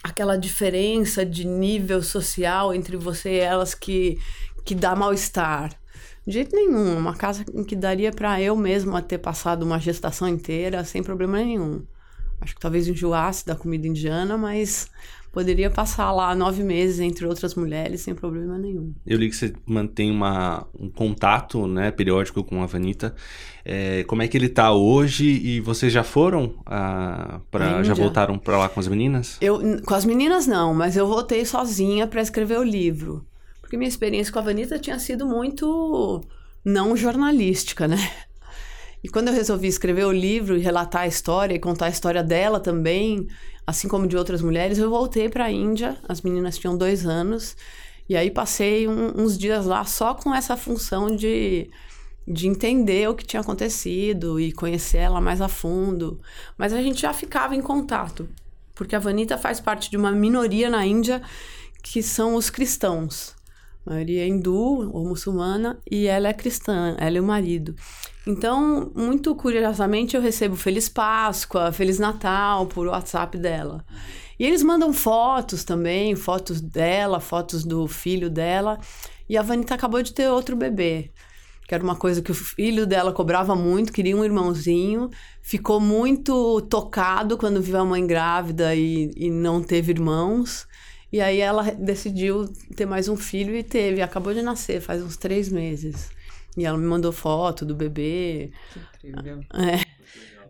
aquela 0.02 0.38
diferença 0.38 1.26
de 1.26 1.46
nível 1.46 2.02
social 2.02 2.74
entre 2.74 2.96
você 2.96 3.32
e 3.32 3.40
elas 3.40 3.74
que, 3.74 4.18
que 4.64 4.74
dá 4.74 4.96
mal-estar. 4.96 5.74
De 6.26 6.34
jeito 6.34 6.56
nenhum. 6.56 6.98
Uma 6.98 7.16
casa 7.16 7.44
em 7.54 7.64
que 7.64 7.76
daria 7.76 8.12
para 8.12 8.42
eu 8.42 8.56
mesma 8.56 9.02
ter 9.02 9.18
passado 9.18 9.64
uma 9.64 9.80
gestação 9.80 10.28
inteira 10.28 10.84
sem 10.86 11.04
problema 11.04 11.38
nenhum. 11.38 11.86
Acho 12.42 12.56
que 12.56 12.62
talvez 12.62 12.88
enjoasse 12.88 13.46
da 13.46 13.56
comida 13.56 13.88
indiana, 13.88 14.38
mas 14.38 14.90
poderia 15.32 15.70
passar 15.70 16.12
lá 16.12 16.34
nove 16.34 16.64
meses 16.64 17.00
entre 17.00 17.26
outras 17.26 17.56
mulheres 17.56 18.02
sem 18.02 18.16
problema 18.16 18.58
nenhum. 18.58 18.94
Eu 19.06 19.18
li 19.18 19.30
que 19.30 19.36
você 19.36 19.54
mantém 19.66 20.12
uma, 20.12 20.68
um 20.78 20.90
contato 20.90 21.68
né, 21.68 21.92
periódico 21.92 22.44
com 22.44 22.64
a 22.64 22.66
Vanita. 22.66 23.14
É, 23.64 24.04
como 24.06 24.22
é 24.22 24.28
que 24.28 24.38
ele 24.38 24.48
está 24.48 24.72
hoje 24.72 25.26
e 25.26 25.60
vocês 25.60 25.94
já 25.94 26.04
foram 26.04 26.56
ah, 26.66 27.40
para 27.52 27.84
já 27.84 27.94
voltaram 27.94 28.38
para 28.38 28.58
lá 28.58 28.70
com 28.70 28.80
as 28.80 28.88
meninas? 28.88 29.38
Eu 29.42 29.82
com 29.84 29.94
as 29.94 30.06
meninas 30.06 30.48
não, 30.48 30.74
mas 30.74 30.98
eu 30.98 31.06
voltei 31.06 31.46
sozinha 31.46 32.08
para 32.08 32.22
escrever 32.22 32.58
o 32.58 32.64
livro, 32.64 33.26
porque 33.62 33.78
minha 33.78 33.90
experiência 33.90 34.34
com 34.34 34.40
a 34.40 34.44
Vanita 34.44 34.80
tinha 34.80 34.98
sido 34.98 35.26
muito 35.28 36.22
não 36.66 36.96
jornalística, 36.96 37.88
né? 37.88 37.98
E 39.04 39.10
quando 39.10 39.30
eu 39.30 39.34
resolvi 39.34 39.68
escrever 39.68 40.06
o 40.06 40.12
livro 40.12 40.58
e 40.58 40.62
relatar 40.62 41.04
a 41.04 41.08
história 41.08 41.56
e 41.56 41.60
contar 41.60 41.86
a 41.86 41.90
história 41.90 42.24
dela 42.24 42.60
também, 42.60 43.28
assim 43.66 43.88
como 43.88 44.08
de 44.08 44.18
outras 44.18 44.42
mulheres, 44.42 44.78
eu 44.78 44.90
voltei 44.90 45.30
para 45.30 45.46
a 45.46 45.52
Índia. 45.52 45.98
As 46.08 46.22
meninas 46.22 46.58
tinham 46.58 46.78
dois 46.78 47.06
anos. 47.06 47.56
E 48.10 48.18
aí 48.18 48.30
passei 48.32 48.88
um, 48.88 49.22
uns 49.22 49.38
dias 49.38 49.66
lá 49.66 49.86
só 49.86 50.14
com 50.14 50.34
essa 50.34 50.58
função 50.58 51.16
de, 51.16 51.70
de 52.28 52.48
entender 52.48 53.08
o 53.08 53.16
que 53.16 53.26
tinha 53.26 53.42
acontecido 53.42 54.40
e 54.40 54.52
conhecer 54.52 54.98
ela 54.98 55.22
mais 55.22 55.40
a 55.40 55.48
fundo. 55.48 56.20
Mas 56.58 56.74
a 56.74 56.82
gente 56.82 57.02
já 57.02 57.14
ficava 57.14 57.56
em 57.56 57.62
contato, 57.62 58.28
porque 58.76 58.96
a 58.96 59.00
Vanita 59.00 59.38
faz 59.38 59.60
parte 59.60 59.90
de 59.90 59.96
uma 59.96 60.12
minoria 60.12 60.70
na 60.70 60.86
Índia 60.86 61.22
que 61.82 62.04
são 62.04 62.36
os 62.36 62.50
cristãos. 62.50 63.36
Maioria 63.90 64.24
é 64.24 64.28
hindu 64.28 64.92
ou 64.94 65.04
muçulmana 65.04 65.80
e 65.90 66.06
ela 66.06 66.28
é 66.28 66.34
cristã, 66.34 66.96
ela 67.00 67.18
e 67.18 67.20
o 67.20 67.24
marido. 67.24 67.76
Então, 68.28 68.92
muito 68.96 69.34
curiosamente, 69.34 70.16
eu 70.16 70.22
recebo 70.22 70.56
Feliz 70.56 70.88
Páscoa, 70.88 71.72
Feliz 71.72 71.98
Natal 71.98 72.68
por 72.68 72.86
WhatsApp 72.86 73.36
dela. 73.36 73.84
E 74.38 74.46
eles 74.46 74.62
mandam 74.62 74.94
fotos 74.94 75.64
também, 75.64 76.16
fotos 76.16 76.62
dela, 76.62 77.20
fotos 77.20 77.64
do 77.66 77.88
filho 77.88 78.30
dela. 78.30 78.80
E 79.28 79.36
a 79.36 79.42
Vanita 79.42 79.74
acabou 79.74 80.04
de 80.04 80.14
ter 80.14 80.30
outro 80.30 80.56
bebê, 80.56 81.12
que 81.68 81.74
era 81.74 81.84
uma 81.84 81.96
coisa 81.96 82.22
que 82.22 82.32
o 82.32 82.36
filho 82.36 82.86
dela 82.86 83.12
cobrava 83.12 83.56
muito, 83.56 83.92
queria 83.92 84.16
um 84.16 84.24
irmãozinho. 84.24 85.10
Ficou 85.42 85.80
muito 85.80 86.62
tocado 86.70 87.40
quando 87.40 87.60
viu 87.60 87.78
a 87.80 87.86
mãe 87.86 88.06
grávida 88.06 88.76
e, 88.76 89.12
e 89.18 89.32
não 89.32 89.64
teve 89.64 89.92
irmãos. 89.92 90.68
E 91.12 91.20
aí 91.22 91.40
ela 91.40 91.64
decidiu 91.72 92.48
ter 92.76 92.86
mais 92.86 93.10
um 93.10 93.18
filho 93.18 93.56
e 93.56 93.64
teve. 93.64 94.02
Acabou 94.02 94.34
de 94.34 94.42
nascer, 94.42 94.80
faz 94.80 95.02
uns 95.02 95.18
três 95.18 95.50
meses. 95.52 96.10
E 96.58 96.66
ela 96.66 96.78
me 96.78 96.86
mandou 96.86 97.12
foto 97.12 97.66
do 97.66 97.76
bebê. 97.76 98.52
Que 99.02 99.10
incrível. 99.10 99.40
É. 99.54 99.89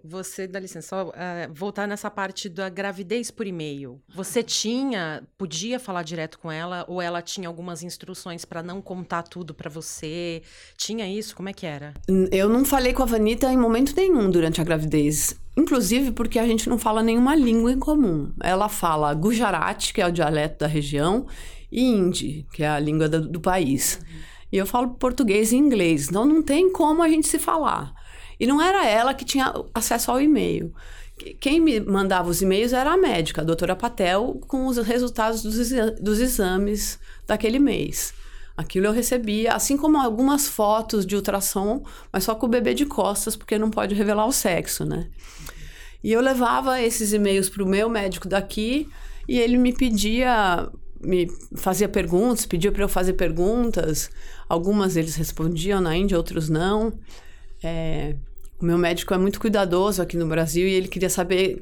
Você, 0.04 0.48
dá 0.48 0.60
licença, 0.60 0.88
só 0.90 1.10
uh, 1.10 1.14
voltar 1.54 1.88
nessa 1.88 2.10
parte 2.10 2.50
da 2.50 2.70
gravidez 2.70 3.32
por 3.32 3.46
e-mail. 3.46 4.02
Você 4.14 4.42
tinha, 4.44 5.24
podia 5.38 5.80
falar 5.80 6.04
direto 6.04 6.40
com 6.40 6.52
ela 6.52 6.86
ou 6.88 7.02
ela 7.02 7.22
tinha 7.22 7.48
algumas 7.48 7.84
instruções 7.84 8.46
para 8.46 8.64
não 8.64 8.82
contar 8.82 9.24
tudo 9.24 9.54
para 9.54 9.70
você? 9.70 10.42
Tinha 10.78 11.08
isso? 11.08 11.36
Como 11.36 11.50
é 11.50 11.54
que 11.54 11.66
era? 11.66 11.94
Eu 12.32 12.50
não 12.50 12.66
falei 12.66 12.94
com 12.94 13.04
a 13.04 13.06
Vanita 13.06 13.52
em 13.52 13.58
momento 13.58 13.94
nenhum 13.96 14.30
durante 14.30 14.62
a 14.62 14.64
gravidez. 14.64 15.40
Inclusive 15.58 16.12
porque 16.12 16.40
a 16.40 16.46
gente 16.46 16.70
não 16.70 16.78
fala 16.78 17.04
nenhuma 17.04 17.36
língua 17.36 17.72
em 17.72 17.80
comum. 17.80 18.32
Ela 18.42 18.70
fala 18.70 19.14
Gujarati, 19.14 19.94
que 19.94 20.02
é 20.02 20.08
o 20.08 20.12
dialeto 20.12 20.60
da 20.60 20.68
região, 20.68 21.28
e 21.72 21.84
Hindi, 21.84 22.48
que 22.54 22.64
é 22.64 22.68
a 22.68 22.80
língua 22.80 23.10
do, 23.10 23.28
do 23.28 23.42
país. 23.42 24.00
Uhum. 24.02 24.20
E 24.52 24.58
eu 24.58 24.66
falo 24.66 24.90
português 24.96 25.52
e 25.52 25.58
inglês, 25.58 26.10
então 26.10 26.26
não 26.26 26.42
tem 26.42 26.72
como 26.72 27.04
a 27.04 27.10
gente 27.10 27.28
se 27.28 27.38
falar. 27.38 27.94
E 28.40 28.48
não 28.48 28.62
era 28.62 28.86
ela 28.88 29.14
que 29.14 29.26
tinha 29.26 29.54
acesso 29.74 30.12
ao 30.12 30.22
e-mail. 30.22 30.74
Quem 31.40 31.60
me 31.60 31.80
mandava 31.82 32.30
os 32.30 32.42
e-mails 32.42 32.72
era 32.72 32.94
a 32.94 32.98
médica, 32.98 33.42
a 33.42 33.44
doutora 33.44 33.76
Patel, 33.76 34.40
com 34.48 34.68
os 34.68 34.78
resultados 34.78 35.44
dos, 35.44 35.70
dos 36.00 36.20
exames 36.20 36.98
daquele 37.28 37.60
mês. 37.60 38.14
Aquilo 38.56 38.88
eu 38.88 38.92
recebia, 38.92 39.54
assim 39.54 39.76
como 39.78 39.98
algumas 39.98 40.48
fotos 40.48 41.06
de 41.06 41.16
ultrassom, 41.16 41.84
mas 42.12 42.24
só 42.24 42.36
com 42.36 42.46
o 42.46 42.50
bebê 42.50 42.74
de 42.74 42.86
costas, 42.86 43.36
porque 43.36 43.58
não 43.58 43.70
pode 43.70 43.96
revelar 43.96 44.26
o 44.26 44.32
sexo, 44.32 44.86
né? 44.86 45.10
E 46.04 46.12
eu 46.12 46.22
levava 46.22 46.82
esses 46.82 47.12
e-mails 47.12 47.50
para 47.50 47.64
o 47.64 47.68
meu 47.68 47.90
médico 47.90 48.28
daqui 48.28 48.90
e 49.28 49.38
ele 49.38 49.58
me 49.58 49.74
pedia 49.74 50.70
me 51.02 51.32
fazia 51.56 51.88
perguntas, 51.88 52.46
pedia 52.46 52.72
para 52.72 52.84
eu 52.84 52.90
fazer 52.90 53.14
perguntas. 53.14 54.10
Algumas 54.48 54.98
eles 54.98 55.16
respondiam 55.16 55.80
na 55.80 55.96
Índia, 55.96 56.18
outros 56.18 56.50
não. 56.50 56.94
É, 57.64 58.16
o 58.62 58.66
meu 58.66 58.78
médico 58.78 59.14
é 59.14 59.18
muito 59.18 59.40
cuidadoso 59.40 60.02
aqui 60.02 60.18
no 60.18 60.28
Brasil 60.28 60.68
e 60.68 60.74
ele 60.74 60.88
queria 60.88 61.10
saber 61.10 61.62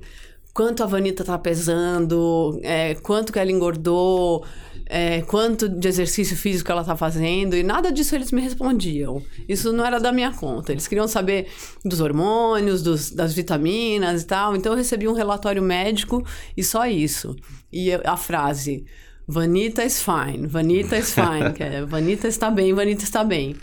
quanto 0.53 0.81
a 0.81 0.87
Vanita 0.87 1.23
tá 1.23 1.37
pesando, 1.37 2.59
é, 2.63 2.95
quanto 2.95 3.31
que 3.31 3.37
ela 3.37 3.51
engordou, 3.51 4.43
é, 4.87 5.21
quanto 5.21 5.69
de 5.69 5.87
exercício 5.87 6.35
físico 6.35 6.71
ela 6.71 6.83
tá 6.83 6.95
fazendo, 6.95 7.55
e 7.55 7.61
nada 7.61 7.91
disso 7.91 8.15
eles 8.15 8.31
me 8.31 8.41
respondiam. 8.41 9.21
Isso 9.47 9.71
não 9.71 9.85
era 9.85 9.99
da 9.99 10.11
minha 10.11 10.31
conta. 10.31 10.71
Eles 10.71 10.87
queriam 10.87 11.07
saber 11.07 11.47
dos 11.85 11.99
hormônios, 11.99 12.81
dos, 12.81 13.11
das 13.11 13.33
vitaminas 13.33 14.23
e 14.23 14.25
tal. 14.25 14.55
Então 14.55 14.71
eu 14.71 14.77
recebi 14.77 15.07
um 15.07 15.13
relatório 15.13 15.61
médico 15.61 16.25
e 16.55 16.63
só 16.63 16.87
isso. 16.87 17.35
E 17.71 17.91
a 17.93 18.17
frase: 18.17 18.85
Vanita 19.27 19.85
is 19.85 20.01
fine, 20.01 20.47
Vanita 20.47 20.97
is 20.97 21.13
fine, 21.13 21.53
que 21.53 21.61
é, 21.61 21.85
Vanita 21.85 22.27
está 22.27 22.49
bem, 22.49 22.73
Vanita 22.73 23.03
está 23.03 23.23
bem. 23.23 23.55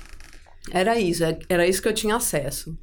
Era 0.70 0.98
isso, 0.98 1.24
é, 1.24 1.38
era 1.48 1.66
isso 1.66 1.82
que 1.82 1.88
eu 1.88 1.94
tinha 1.94 2.16
acesso. 2.16 2.76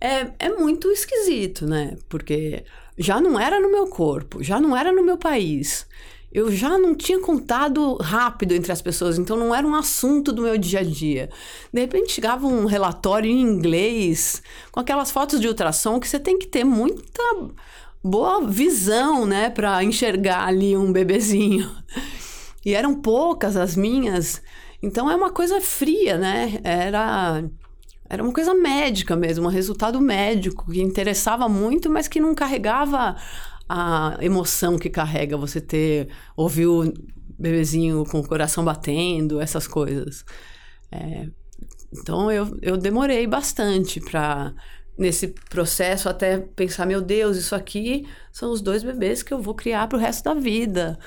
É, 0.00 0.30
é 0.38 0.48
muito 0.50 0.90
esquisito, 0.90 1.66
né? 1.66 1.96
Porque 2.08 2.64
já 2.98 3.20
não 3.20 3.38
era 3.38 3.60
no 3.60 3.70
meu 3.70 3.86
corpo, 3.86 4.42
já 4.42 4.60
não 4.60 4.76
era 4.76 4.92
no 4.92 5.02
meu 5.02 5.16
país. 5.16 5.86
Eu 6.32 6.52
já 6.52 6.76
não 6.76 6.94
tinha 6.94 7.18
contado 7.20 7.94
rápido 7.96 8.52
entre 8.52 8.70
as 8.70 8.82
pessoas, 8.82 9.18
então 9.18 9.36
não 9.36 9.54
era 9.54 9.66
um 9.66 9.74
assunto 9.74 10.32
do 10.32 10.42
meu 10.42 10.58
dia 10.58 10.80
a 10.80 10.82
dia. 10.82 11.30
De 11.72 11.80
repente 11.80 12.12
chegava 12.12 12.46
um 12.46 12.66
relatório 12.66 13.30
em 13.30 13.40
inglês, 13.40 14.42
com 14.70 14.80
aquelas 14.80 15.10
fotos 15.10 15.40
de 15.40 15.48
ultrassom 15.48 15.98
que 15.98 16.08
você 16.08 16.20
tem 16.20 16.38
que 16.38 16.46
ter 16.46 16.64
muita 16.64 17.22
boa 18.04 18.46
visão, 18.46 19.24
né, 19.24 19.48
para 19.50 19.82
enxergar 19.82 20.46
ali 20.46 20.76
um 20.76 20.92
bebezinho. 20.92 21.70
E 22.64 22.74
eram 22.74 22.94
poucas 23.00 23.56
as 23.56 23.76
minhas, 23.76 24.42
então 24.82 25.10
é 25.10 25.16
uma 25.16 25.30
coisa 25.30 25.60
fria, 25.60 26.18
né? 26.18 26.60
Era 26.64 27.44
era 28.08 28.22
uma 28.22 28.32
coisa 28.32 28.54
médica 28.54 29.16
mesmo, 29.16 29.46
um 29.46 29.50
resultado 29.50 30.00
médico 30.00 30.70
que 30.70 30.80
interessava 30.80 31.48
muito, 31.48 31.90
mas 31.90 32.08
que 32.08 32.20
não 32.20 32.34
carregava 32.34 33.16
a 33.68 34.16
emoção 34.20 34.78
que 34.78 34.88
carrega 34.88 35.36
você 35.36 35.60
ter 35.60 36.08
ouvir 36.36 36.66
o 36.66 36.92
bebezinho 37.38 38.04
com 38.04 38.20
o 38.20 38.26
coração 38.26 38.64
batendo, 38.64 39.40
essas 39.40 39.66
coisas. 39.66 40.24
É, 40.90 41.26
então 41.92 42.30
eu, 42.30 42.56
eu 42.62 42.76
demorei 42.76 43.26
bastante 43.26 44.00
para 44.00 44.54
nesse 44.96 45.28
processo 45.50 46.08
até 46.08 46.38
pensar 46.38 46.86
meu 46.86 47.02
Deus 47.02 47.36
isso 47.36 47.54
aqui 47.54 48.06
são 48.32 48.50
os 48.50 48.62
dois 48.62 48.82
bebês 48.82 49.22
que 49.22 49.34
eu 49.34 49.42
vou 49.42 49.54
criar 49.54 49.86
para 49.88 49.98
o 49.98 50.00
resto 50.00 50.24
da 50.24 50.32
vida 50.32 50.98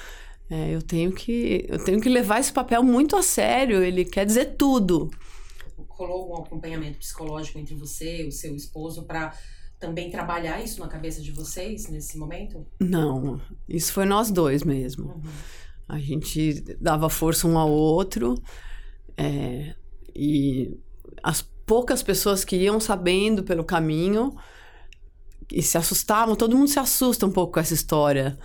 é, 0.49 0.75
eu 0.75 0.81
tenho 0.81 1.11
que 1.11 1.65
eu 1.67 1.83
tenho 1.83 1.99
que 1.99 2.07
levar 2.07 2.39
esse 2.39 2.53
papel 2.53 2.83
muito 2.83 3.15
a 3.15 3.23
sério 3.23 3.81
ele 3.81 4.05
quer 4.05 4.25
dizer 4.25 4.55
tudo 4.57 5.09
rolou 5.99 6.31
um 6.31 6.41
acompanhamento 6.41 6.97
psicológico 6.97 7.59
entre 7.59 7.75
você 7.75 8.23
e 8.23 8.27
o 8.27 8.31
seu 8.31 8.55
esposo 8.55 9.03
para 9.03 9.33
também 9.79 10.09
trabalhar 10.09 10.61
isso 10.63 10.79
na 10.79 10.87
cabeça 10.87 11.21
de 11.21 11.31
vocês 11.31 11.87
nesse 11.89 12.17
momento? 12.17 12.65
Não, 12.79 13.39
isso 13.67 13.93
foi 13.93 14.05
nós 14.05 14.31
dois 14.31 14.63
mesmo. 14.63 15.13
Uhum. 15.13 15.21
A 15.87 15.99
gente 15.99 16.61
dava 16.79 17.09
força 17.09 17.47
um 17.47 17.57
ao 17.57 17.69
outro 17.69 18.35
é, 19.17 19.73
e 20.15 20.77
as 21.23 21.41
poucas 21.65 22.03
pessoas 22.03 22.43
que 22.43 22.55
iam 22.55 22.79
sabendo 22.79 23.43
pelo 23.43 23.63
caminho 23.63 24.35
e 25.51 25.61
se 25.61 25.77
assustavam, 25.77 26.35
todo 26.35 26.55
mundo 26.55 26.69
se 26.69 26.79
assusta 26.79 27.25
um 27.25 27.31
pouco 27.31 27.53
com 27.53 27.59
essa 27.59 27.73
história. 27.73 28.37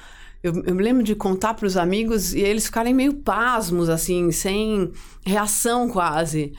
Eu, 0.42 0.52
eu 0.64 0.74
me 0.74 0.82
lembro 0.82 1.02
de 1.02 1.14
contar 1.14 1.54
para 1.54 1.66
os 1.66 1.76
amigos 1.76 2.34
e 2.34 2.40
eles 2.40 2.66
ficarem 2.66 2.94
meio 2.94 3.14
pasmos, 3.14 3.88
assim, 3.88 4.30
sem 4.30 4.92
reação 5.24 5.88
quase. 5.88 6.52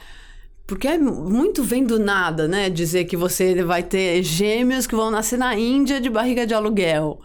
Porque 0.68 0.88
é 0.88 0.98
muito 0.98 1.64
vem 1.64 1.84
do 1.84 2.00
nada, 2.00 2.48
né? 2.48 2.70
Dizer 2.70 3.06
que 3.06 3.16
você 3.16 3.64
vai 3.64 3.84
ter 3.84 4.24
gêmeos 4.24 4.88
que 4.88 4.96
vão 4.96 5.12
nascer 5.12 5.38
na 5.38 5.58
Índia 5.58 6.02
de 6.02 6.10
barriga 6.10 6.46
de 6.46 6.54
aluguel. 6.54 7.22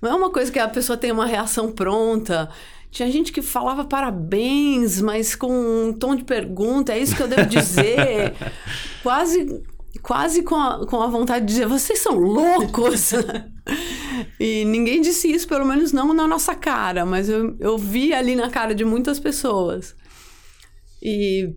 Não 0.00 0.10
é 0.10 0.14
uma 0.14 0.30
coisa 0.30 0.52
que 0.52 0.58
a 0.58 0.68
pessoa 0.68 0.96
tem 0.96 1.10
uma 1.10 1.24
reação 1.24 1.72
pronta. 1.72 2.50
Tinha 2.90 3.10
gente 3.10 3.32
que 3.32 3.40
falava 3.40 3.84
parabéns, 3.84 5.00
mas 5.00 5.34
com 5.34 5.50
um 5.50 5.92
tom 5.94 6.14
de 6.14 6.24
pergunta, 6.24 6.92
é 6.92 6.98
isso 6.98 7.16
que 7.16 7.22
eu 7.22 7.28
devo 7.28 7.46
dizer? 7.46 8.34
quase 9.02 9.62
quase 10.02 10.42
com 10.42 10.56
a, 10.56 10.86
com 10.86 11.00
a 11.00 11.06
vontade 11.06 11.46
de 11.46 11.52
dizer, 11.52 11.66
vocês 11.66 11.98
são 11.98 12.18
loucos! 12.18 13.12
e 14.38 14.64
ninguém 14.64 15.00
disse 15.00 15.30
isso, 15.30 15.46
pelo 15.46 15.64
menos 15.64 15.92
não 15.92 16.12
na 16.12 16.26
nossa 16.26 16.54
cara, 16.54 17.06
mas 17.06 17.28
eu, 17.28 17.56
eu 17.60 17.78
vi 17.78 18.12
ali 18.12 18.34
na 18.34 18.50
cara 18.50 18.74
de 18.74 18.84
muitas 18.84 19.20
pessoas. 19.20 19.94
E 21.02 21.54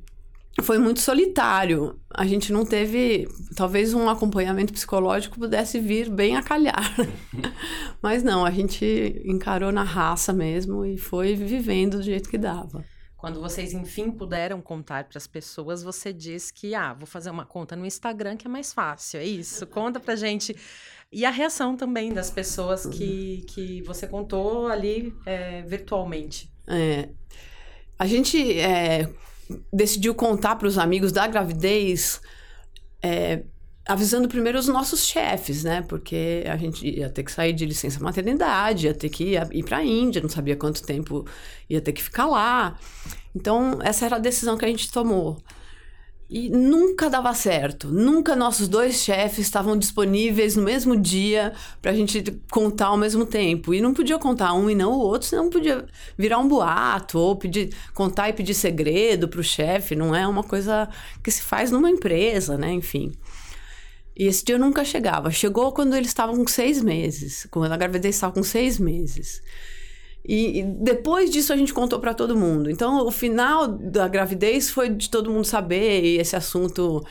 foi 0.63 0.77
muito 0.77 1.01
solitário. 1.01 1.99
A 2.09 2.25
gente 2.25 2.51
não 2.51 2.65
teve, 2.65 3.27
talvez 3.55 3.93
um 3.93 4.07
acompanhamento 4.09 4.71
psicológico 4.71 5.37
pudesse 5.37 5.79
vir 5.79 6.09
bem 6.09 6.37
a 6.37 6.41
calhar. 6.41 6.95
Mas 8.01 8.23
não, 8.23 8.45
a 8.45 8.51
gente 8.51 9.21
encarou 9.25 9.71
na 9.71 9.83
raça 9.83 10.31
mesmo 10.31 10.85
e 10.85 10.97
foi 10.97 11.35
vivendo 11.35 11.97
do 11.97 12.03
jeito 12.03 12.29
que 12.29 12.37
dava. 12.37 12.85
Quando 13.17 13.41
vocês 13.41 13.73
enfim 13.73 14.11
puderam 14.11 14.61
contar 14.61 15.05
para 15.05 15.17
as 15.17 15.27
pessoas, 15.27 15.81
você 15.81 16.13
diz 16.13 16.51
que 16.51 16.75
ah, 16.75 16.93
vou 16.93 17.07
fazer 17.07 17.31
uma 17.31 17.45
conta 17.45 17.75
no 17.75 17.85
Instagram 17.85 18.37
que 18.37 18.47
é 18.47 18.49
mais 18.49 18.71
fácil. 18.71 19.19
É 19.19 19.25
isso. 19.25 19.65
Conta 19.67 19.99
pra 19.99 20.15
gente. 20.15 20.55
E 21.11 21.25
a 21.25 21.31
reação 21.31 21.75
também 21.75 22.13
das 22.13 22.29
pessoas 22.29 22.85
que, 22.85 23.43
que 23.47 23.81
você 23.81 24.07
contou 24.07 24.67
ali 24.67 25.13
é, 25.25 25.63
virtualmente. 25.63 26.51
É, 26.67 27.09
a 27.97 28.05
gente 28.05 28.59
é, 28.59 29.09
decidiu 29.71 30.13
contar 30.15 30.55
para 30.55 30.67
os 30.67 30.77
amigos 30.77 31.11
da 31.11 31.27
gravidez, 31.27 32.21
é, 33.01 33.43
avisando 33.87 34.27
primeiro 34.27 34.57
os 34.57 34.67
nossos 34.67 35.05
chefes, 35.05 35.63
né? 35.63 35.83
Porque 35.83 36.43
a 36.47 36.57
gente 36.57 36.87
ia 36.87 37.09
ter 37.09 37.23
que 37.23 37.31
sair 37.31 37.53
de 37.53 37.65
licença 37.65 37.99
maternidade, 38.03 38.87
ia 38.87 38.93
ter 38.93 39.09
que 39.09 39.35
ir, 39.35 39.63
para 39.63 39.77
a 39.77 39.83
Índia, 39.85 40.21
não 40.21 40.29
sabia 40.29 40.55
quanto 40.55 40.83
tempo 40.83 41.25
ia 41.69 41.79
ter 41.79 41.93
que 41.93 42.01
ficar 42.01 42.25
lá. 42.25 42.77
Então, 43.35 43.79
essa 43.83 44.05
era 44.05 44.15
a 44.15 44.19
decisão 44.19 44.57
que 44.57 44.65
a 44.65 44.67
gente 44.67 44.91
tomou. 44.91 45.37
E 46.27 46.49
nunca 46.49 47.07
dava 47.07 47.33
certo. 47.35 47.87
Nunca 47.87 48.35
nossos 48.35 48.67
dois 48.67 48.95
chefes 48.95 49.45
estavam 49.45 49.77
disponíveis 49.77 50.55
no 50.55 50.63
mesmo 50.63 50.97
dia 50.97 51.53
para 51.81 51.91
a 51.91 51.93
gente 51.93 52.23
contar 52.49 52.87
ao 52.87 52.97
mesmo 52.97 53.25
tempo. 53.25 53.73
E 53.73 53.81
não 53.81 53.93
podia 53.93 54.17
contar 54.17 54.53
um 54.53 54.69
e 54.69 54.73
não 54.73 54.93
o 54.93 54.99
outro, 54.99 55.27
senão 55.27 55.49
podia 55.49 55.85
virar 56.17 56.39
um 56.39 56.47
boato 56.47 57.19
ou 57.19 57.35
pedir, 57.35 57.75
contar 57.93 58.29
e 58.29 58.33
pedir 58.33 58.55
segredo 58.55 59.27
para 59.27 59.39
o 59.39 59.43
chefe. 59.43 59.95
Não 59.95 60.15
é 60.15 60.27
uma 60.27 60.43
coisa 60.43 60.89
que 61.23 61.29
se 61.29 61.43
faz 61.43 61.69
numa 61.69 61.91
empresa, 61.91 62.57
né? 62.57 62.71
Enfim. 62.71 63.11
E 64.17 64.25
esse 64.25 64.43
dia 64.43 64.57
nunca 64.57 64.83
chegava. 64.83 65.29
Chegou 65.29 65.71
quando 65.73 65.95
eles 65.95 66.07
estavam 66.07 66.35
com 66.37 66.47
seis 66.47 66.81
meses. 66.81 67.47
Quando 67.51 67.71
a 67.71 67.77
gravidez 67.77 68.15
estava 68.15 68.33
com 68.33 68.43
seis 68.43 68.79
meses. 68.79 69.43
E, 70.27 70.59
e, 70.59 70.63
depois 70.63 71.29
disso 71.29 71.53
a 71.53 71.57
gente 71.57 71.73
contou 71.73 71.99
para 71.99 72.13
todo 72.13 72.35
mundo. 72.35 72.69
Então, 72.69 73.05
o 73.05 73.11
final 73.11 73.67
da 73.67 74.07
gravidez 74.07 74.69
foi 74.71 74.89
de 74.89 75.09
todo 75.09 75.29
mundo 75.29 75.45
saber 75.45 76.03
e 76.03 76.17
esse 76.17 76.35
assunto, 76.35 77.05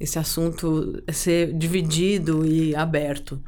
esse 0.00 0.18
assunto 0.18 1.00
ser 1.12 1.52
dividido 1.52 2.44
e 2.44 2.74
aberto. 2.74 3.40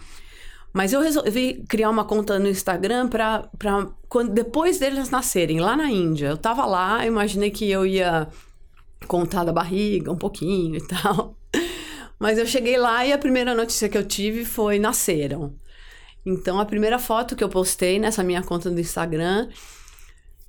Mas 0.73 0.92
eu 0.92 1.01
resolvi 1.01 1.64
criar 1.68 1.90
uma 1.90 2.05
conta 2.05 2.38
no 2.38 2.49
Instagram 2.49 3.09
para 3.09 3.49
depois 4.33 4.79
deles 4.79 5.11
nascerem, 5.11 5.59
lá 5.59 5.77
na 5.77 5.90
Índia. 5.90 6.29
Eu 6.29 6.37
tava 6.37 6.64
lá, 6.64 7.05
imaginei 7.05 7.51
que 7.51 7.68
eu 7.68 7.85
ia 7.85 8.29
contar 9.09 9.42
da 9.42 9.53
barriga 9.53 10.12
um 10.12 10.16
pouquinho 10.16 10.77
e 10.77 10.87
tal. 10.87 11.37
Mas 12.20 12.38
eu 12.38 12.46
cheguei 12.46 12.77
lá 12.77 13.05
e 13.05 13.12
a 13.12 13.18
primeira 13.18 13.55
notícia 13.55 13.88
que 13.88 13.99
eu 13.99 14.07
tive 14.07 14.44
foi 14.44 14.79
nasceram. 14.79 15.55
Então, 16.25 16.61
a 16.61 16.67
primeira 16.67 16.99
foto 16.99 17.35
que 17.35 17.43
eu 17.43 17.49
postei 17.49 17.99
nessa 17.99 18.23
minha 18.23 18.43
conta 18.43 18.71
do 18.71 18.81
Instagram 18.81 19.49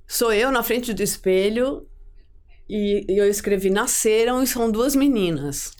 sou 0.08 0.34
eu 0.34 0.52
na 0.52 0.62
frente 0.62 0.94
do 0.94 1.02
espelho 1.02 1.88
e, 2.70 3.06
e 3.08 3.18
eu 3.18 3.28
escrevi: 3.30 3.70
Nasceram 3.70 4.44
e 4.44 4.48
são 4.48 4.70
duas 4.70 4.96
meninas. 4.96 5.74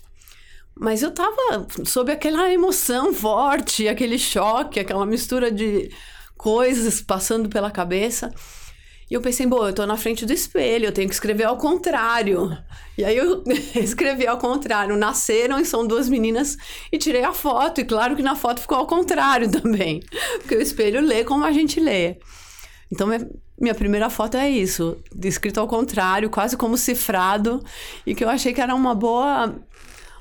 Mas 0.74 1.02
eu 1.02 1.10
tava 1.10 1.66
sob 1.84 2.10
aquela 2.10 2.50
emoção 2.50 3.12
forte, 3.12 3.88
aquele 3.88 4.18
choque, 4.18 4.80
aquela 4.80 5.04
mistura 5.04 5.50
de 5.50 5.90
coisas 6.36 7.00
passando 7.00 7.48
pela 7.48 7.70
cabeça. 7.70 8.32
E 9.12 9.14
eu 9.14 9.20
pensei, 9.20 9.46
bom, 9.46 9.66
eu 9.66 9.74
tô 9.74 9.84
na 9.84 9.98
frente 9.98 10.24
do 10.24 10.32
espelho, 10.32 10.86
eu 10.86 10.92
tenho 10.92 11.06
que 11.06 11.12
escrever 11.12 11.44
ao 11.44 11.58
contrário. 11.58 12.50
E 12.96 13.04
aí 13.04 13.14
eu 13.14 13.44
escrevi 13.76 14.26
ao 14.26 14.38
contrário. 14.38 14.96
Nasceram 14.96 15.60
e 15.60 15.66
são 15.66 15.86
duas 15.86 16.08
meninas 16.08 16.56
e 16.90 16.96
tirei 16.96 17.22
a 17.22 17.34
foto. 17.34 17.82
E 17.82 17.84
claro 17.84 18.16
que 18.16 18.22
na 18.22 18.34
foto 18.34 18.62
ficou 18.62 18.78
ao 18.78 18.86
contrário 18.86 19.50
também. 19.52 20.00
Porque 20.38 20.56
o 20.56 20.62
espelho 20.62 21.02
lê 21.02 21.24
como 21.24 21.44
a 21.44 21.52
gente 21.52 21.78
lê. 21.78 22.16
Então, 22.90 23.06
minha 23.60 23.74
primeira 23.74 24.08
foto 24.08 24.38
é 24.38 24.48
isso, 24.48 24.96
escrito 25.22 25.60
ao 25.60 25.68
contrário, 25.68 26.30
quase 26.30 26.56
como 26.56 26.78
cifrado, 26.78 27.62
e 28.06 28.14
que 28.14 28.24
eu 28.24 28.30
achei 28.30 28.54
que 28.54 28.62
era 28.62 28.74
uma 28.74 28.94
boa 28.94 29.54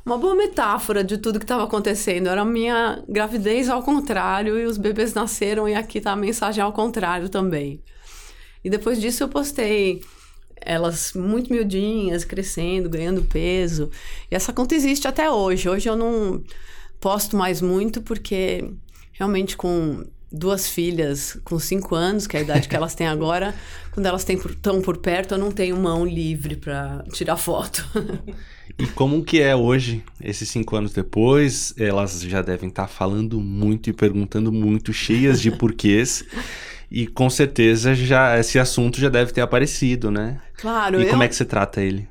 uma 0.05 0.17
boa 0.17 0.35
metáfora 0.35 1.01
de 1.01 1.17
tudo 1.17 1.39
que 1.39 1.45
estava 1.45 1.63
acontecendo. 1.63 2.27
Era 2.27 2.41
a 2.41 2.45
minha 2.45 3.01
gravidez 3.07 3.69
ao 3.69 3.83
contrário 3.83 4.59
e 4.59 4.65
os 4.65 4.77
bebês 4.77 5.13
nasceram 5.13 5.69
e 5.69 5.75
aqui 5.75 5.99
está 5.99 6.11
a 6.11 6.15
mensagem 6.15 6.61
ao 6.61 6.73
contrário 6.73 7.29
também. 7.29 7.81
E 8.63 8.69
depois 8.69 8.99
disso 8.99 9.23
eu 9.23 9.29
postei 9.29 10.01
elas 10.63 11.13
muito 11.13 11.51
miudinhas, 11.51 12.23
crescendo, 12.23 12.89
ganhando 12.89 13.23
peso. 13.23 13.89
E 14.29 14.35
essa 14.35 14.53
conta 14.53 14.75
existe 14.75 15.07
até 15.07 15.29
hoje. 15.29 15.67
Hoje 15.67 15.89
eu 15.89 15.95
não 15.95 16.43
posto 16.99 17.35
mais 17.35 17.61
muito 17.61 18.01
porque 18.01 18.69
realmente 19.13 19.57
com 19.57 20.05
duas 20.31 20.67
filhas 20.67 21.37
com 21.43 21.59
cinco 21.59 21.93
anos, 21.93 22.25
que 22.25 22.37
é 22.37 22.39
a 22.39 22.43
idade 22.43 22.69
que 22.69 22.75
elas 22.75 22.95
têm 22.95 23.07
agora, 23.07 23.53
quando 23.91 24.05
elas 24.05 24.25
estão 24.27 24.81
por 24.81 24.97
perto, 24.97 25.33
eu 25.33 25.37
não 25.37 25.51
tenho 25.51 25.75
mão 25.75 26.05
livre 26.05 26.55
para 26.55 27.03
tirar 27.11 27.35
foto. 27.35 27.85
e 28.79 28.87
como 28.87 29.23
que 29.23 29.41
é 29.41 29.53
hoje, 29.55 30.03
esses 30.21 30.47
cinco 30.47 30.75
anos 30.75 30.93
depois? 30.93 31.73
Elas 31.77 32.21
já 32.21 32.41
devem 32.41 32.69
estar 32.69 32.83
tá 32.83 32.87
falando 32.87 33.41
muito 33.41 33.89
e 33.89 33.93
perguntando 33.93 34.51
muito, 34.51 34.93
cheias 34.93 35.41
de 35.41 35.51
porquês. 35.51 36.23
E 36.91 37.07
com 37.07 37.29
certeza 37.29 37.95
já 37.95 38.37
esse 38.37 38.59
assunto 38.59 38.99
já 38.99 39.07
deve 39.07 39.31
ter 39.31 39.39
aparecido, 39.41 40.11
né? 40.11 40.41
Claro, 40.57 40.99
E 40.99 41.05
eu, 41.05 41.09
como 41.09 41.23
é 41.23 41.27
que 41.27 41.35
você 41.35 41.45
trata 41.45 41.81
ele? 41.81 42.07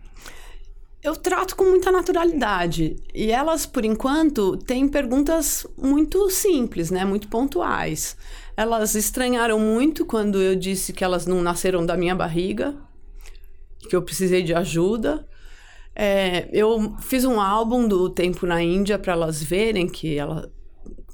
eu 1.03 1.17
trato 1.17 1.57
com 1.57 1.65
muita 1.65 1.91
naturalidade. 1.91 2.97
E 3.15 3.31
elas, 3.31 3.65
por 3.67 3.85
enquanto, 3.85 4.57
têm 4.57 4.87
perguntas 4.89 5.67
muito 5.77 6.29
simples, 6.31 6.91
né? 6.91 7.05
Muito 7.05 7.29
pontuais. 7.29 8.17
Elas 8.57 8.95
estranharam 8.95 9.59
muito 9.59 10.05
quando 10.05 10.41
eu 10.41 10.55
disse 10.55 10.93
que 10.93 11.03
elas 11.05 11.27
não 11.27 11.41
nasceram 11.43 11.85
da 11.87 11.97
minha 11.97 12.15
barriga, 12.15 12.75
que 13.89 13.97
eu 13.97 14.03
precisei 14.03 14.43
de 14.43 14.55
ajuda. 14.55 15.27
É, 15.97 16.49
eu 16.53 16.95
fiz 17.01 17.25
um 17.25 17.41
álbum 17.41 17.89
do 17.89 18.09
tempo 18.11 18.47
na 18.47 18.63
Índia 18.63 18.99
para 18.99 19.13
elas 19.15 19.43
verem 19.43 19.89
que 19.89 20.17
ela 20.19 20.51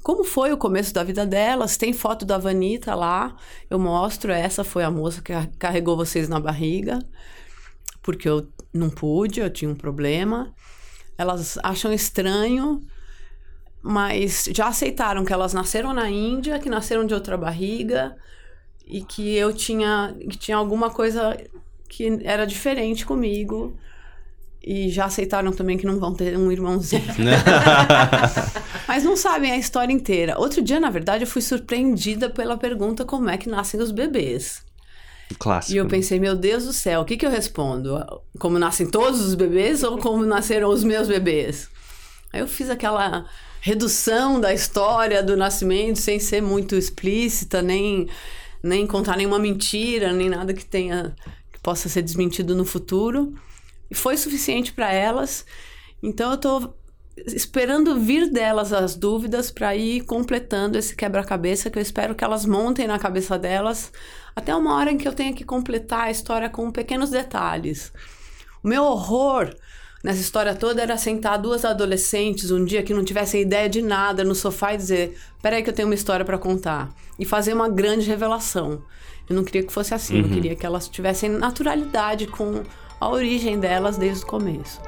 como 0.07 0.23
foi 0.23 0.53
o 0.53 0.57
começo 0.57 0.95
da 0.95 1.03
vida 1.03 1.27
delas. 1.27 1.77
Tem 1.77 1.93
foto 1.93 2.25
da 2.25 2.39
Vanita 2.39 2.95
lá, 2.95 3.35
eu 3.69 3.77
mostro. 3.77 4.31
Essa 4.31 4.63
foi 4.63 4.85
a 4.85 4.91
moça 4.91 5.21
que 5.21 5.33
car- 5.33 5.51
carregou 5.59 5.97
vocês 5.97 6.29
na 6.29 6.39
barriga, 6.39 7.01
porque 8.05 8.29
eu 8.29 8.49
não 8.73 8.89
pude, 8.89 9.41
eu 9.41 9.51
tinha 9.51 9.69
um 9.69 9.75
problema. 9.75 10.55
Elas 11.19 11.59
acham 11.61 11.93
estranho, 11.93 12.87
mas 13.83 14.49
já 14.55 14.69
aceitaram 14.69 15.25
que 15.25 15.33
elas 15.33 15.53
nasceram 15.53 15.93
na 15.93 16.09
Índia, 16.09 16.61
que 16.61 16.71
nasceram 16.71 17.05
de 17.05 17.13
outra 17.13 17.37
barriga 17.37 18.17
e 18.87 19.03
que 19.03 19.35
eu 19.35 19.53
tinha, 19.53 20.15
que 20.31 20.39
tinha 20.39 20.57
alguma 20.57 20.89
coisa 20.89 21.37
que 21.89 22.21
era 22.23 22.47
diferente 22.47 23.05
comigo. 23.05 23.77
E 24.67 24.91
já 24.91 25.05
aceitaram 25.05 25.53
também 25.53 25.79
que 25.79 25.87
não 25.87 26.01
vão 26.01 26.13
ter 26.13 26.37
um 26.37 26.51
irmãozinho. 26.51 27.05
Mas 28.89 29.05
não 29.05 29.17
sabem 29.17 29.53
a 29.53 29.57
história 29.57 29.93
inteira. 29.93 30.39
Outro 30.39 30.61
dia, 30.61 30.81
na 30.81 30.91
verdade, 30.91 31.23
eu 31.23 31.29
fui 31.29 31.41
surpreendida 31.41 32.29
pela 32.29 32.57
pergunta 32.57 33.05
como 33.05 33.29
é 33.29 33.39
que 33.39 33.49
nascem 33.49 33.81
os 33.81 33.93
bebês. 33.93 34.67
Clássico. 35.39 35.75
E 35.75 35.77
eu 35.77 35.85
né? 35.85 35.91
pensei, 35.91 36.19
meu 36.19 36.37
Deus 36.37 36.65
do 36.65 36.73
céu, 36.73 37.01
o 37.01 37.05
que, 37.05 37.17
que 37.17 37.27
eu 37.27 37.31
respondo? 37.31 37.99
Como 38.39 38.59
nascem 38.59 38.89
todos 38.89 39.21
os 39.21 39.35
bebês 39.35 39.83
ou 39.83 39.99
como 39.99 40.25
nasceram 40.25 40.69
os 40.69 40.85
meus 40.85 41.09
bebês? 41.09 41.69
Aí 42.33 42.41
eu 42.41 42.47
fiz 42.47 42.71
aquela 42.71 43.27
redução 43.61 44.41
da 44.41 44.55
história 44.55 45.23
do 45.23 45.37
nascimento 45.37 45.99
sem 45.99 46.21
ser 46.21 46.41
muito 46.41 46.77
explícita, 46.77 47.61
nem, 47.61 48.09
nem 48.63 48.87
contar 48.87 49.17
nenhuma 49.17 49.39
mentira, 49.39 50.13
nem 50.13 50.29
nada 50.29 50.55
que 50.55 50.65
tenha 50.65 51.15
que 51.53 51.59
possa 51.61 51.89
ser 51.89 52.03
desmentido 52.03 52.55
no 52.55 52.65
futuro. 52.65 53.35
E 53.91 53.95
foi 53.95 54.17
suficiente 54.17 54.73
para 54.73 54.93
elas. 54.93 55.45
Então 56.03 56.33
eu 56.33 56.39
tô 56.39 56.75
esperando 57.27 57.99
vir 57.99 58.31
delas 58.31 58.73
as 58.73 58.95
dúvidas 58.95 59.51
para 59.51 59.75
ir 59.75 60.03
completando 60.03 60.77
esse 60.77 60.95
quebra-cabeça 60.95 61.71
que 61.71 61.79
eu 61.79 61.83
espero 61.83 62.15
que 62.15 62.23
elas 62.23 62.45
montem 62.45 62.87
na 62.87 62.99
cabeça 62.99 63.39
delas 63.39 63.91
até 64.35 64.55
uma 64.55 64.75
hora 64.75 64.93
em 64.93 64.99
que 64.99 65.09
eu 65.09 65.15
tenha 65.15 65.33
que 65.33 65.45
completar 65.45 66.09
a 66.09 66.11
história 66.11 66.51
com 66.51 66.71
pequenos 66.71 67.09
detalhes. 67.09 67.91
O 68.63 68.69
meu 68.69 68.85
horror 68.85 69.55
nessa 70.05 70.21
história 70.21 70.55
toda 70.55 70.83
era 70.83 70.99
sentar 70.99 71.39
duas 71.39 71.65
adolescentes 71.65 72.51
um 72.51 72.65
dia 72.65 72.83
que 72.83 72.93
não 72.93 73.05
tivessem 73.05 73.41
ideia 73.41 73.69
de 73.69 73.81
nada 73.81 74.23
no 74.23 74.35
sofá 74.35 74.75
e 74.75 74.77
dizer: 74.77 75.19
peraí, 75.41 75.63
que 75.63 75.71
eu 75.71 75.75
tenho 75.75 75.89
uma 75.89 75.95
história 75.95 76.25
para 76.25 76.37
contar. 76.37 76.95
E 77.19 77.25
fazer 77.25 77.55
uma 77.55 77.69
grande 77.69 78.07
revelação. 78.07 78.83
Eu 79.29 79.35
não 79.35 79.43
queria 79.43 79.65
que 79.65 79.73
fosse 79.73 79.95
assim, 79.95 80.19
eu 80.19 80.29
queria 80.29 80.55
que 80.55 80.67
elas 80.67 80.87
tivessem 80.87 81.31
naturalidade 81.31 82.27
com 82.27 82.63
a 83.01 83.09
origem 83.09 83.59
delas 83.61 83.97
desde 83.97 84.25
o 84.25 84.27
começo. 84.27 84.81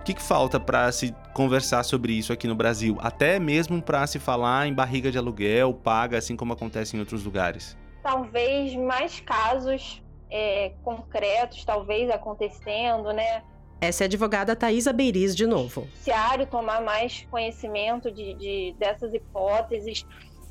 O 0.00 0.04
que, 0.04 0.14
que 0.14 0.22
falta 0.22 0.58
para 0.58 0.90
se 0.90 1.14
conversar 1.32 1.84
sobre 1.84 2.12
isso 2.12 2.32
aqui 2.32 2.48
no 2.48 2.56
Brasil? 2.56 2.98
Até 3.00 3.38
mesmo 3.38 3.80
para 3.80 4.04
se 4.06 4.18
falar 4.18 4.66
em 4.66 4.74
barriga 4.74 5.12
de 5.12 5.18
aluguel, 5.18 5.72
paga, 5.72 6.18
assim 6.18 6.34
como 6.36 6.52
acontece 6.52 6.96
em 6.96 7.00
outros 7.00 7.24
lugares. 7.24 7.76
talvez 8.02 8.74
mais 8.74 9.20
casos 9.20 10.02
é, 10.28 10.72
concretos, 10.82 11.64
talvez 11.64 12.10
acontecendo, 12.10 13.12
né? 13.12 13.44
Essa 13.80 14.02
é 14.02 14.04
a 14.04 14.08
advogada 14.08 14.56
Thaisa 14.56 14.92
Beiriz 14.92 15.36
de 15.36 15.46
novo. 15.46 15.82
Judiciário 15.82 16.46
tomar 16.46 16.82
mais 16.82 17.24
conhecimento 17.30 18.10
de, 18.10 18.34
de- 18.34 18.74
dessas 18.78 19.12
hipóteses. 19.14 20.04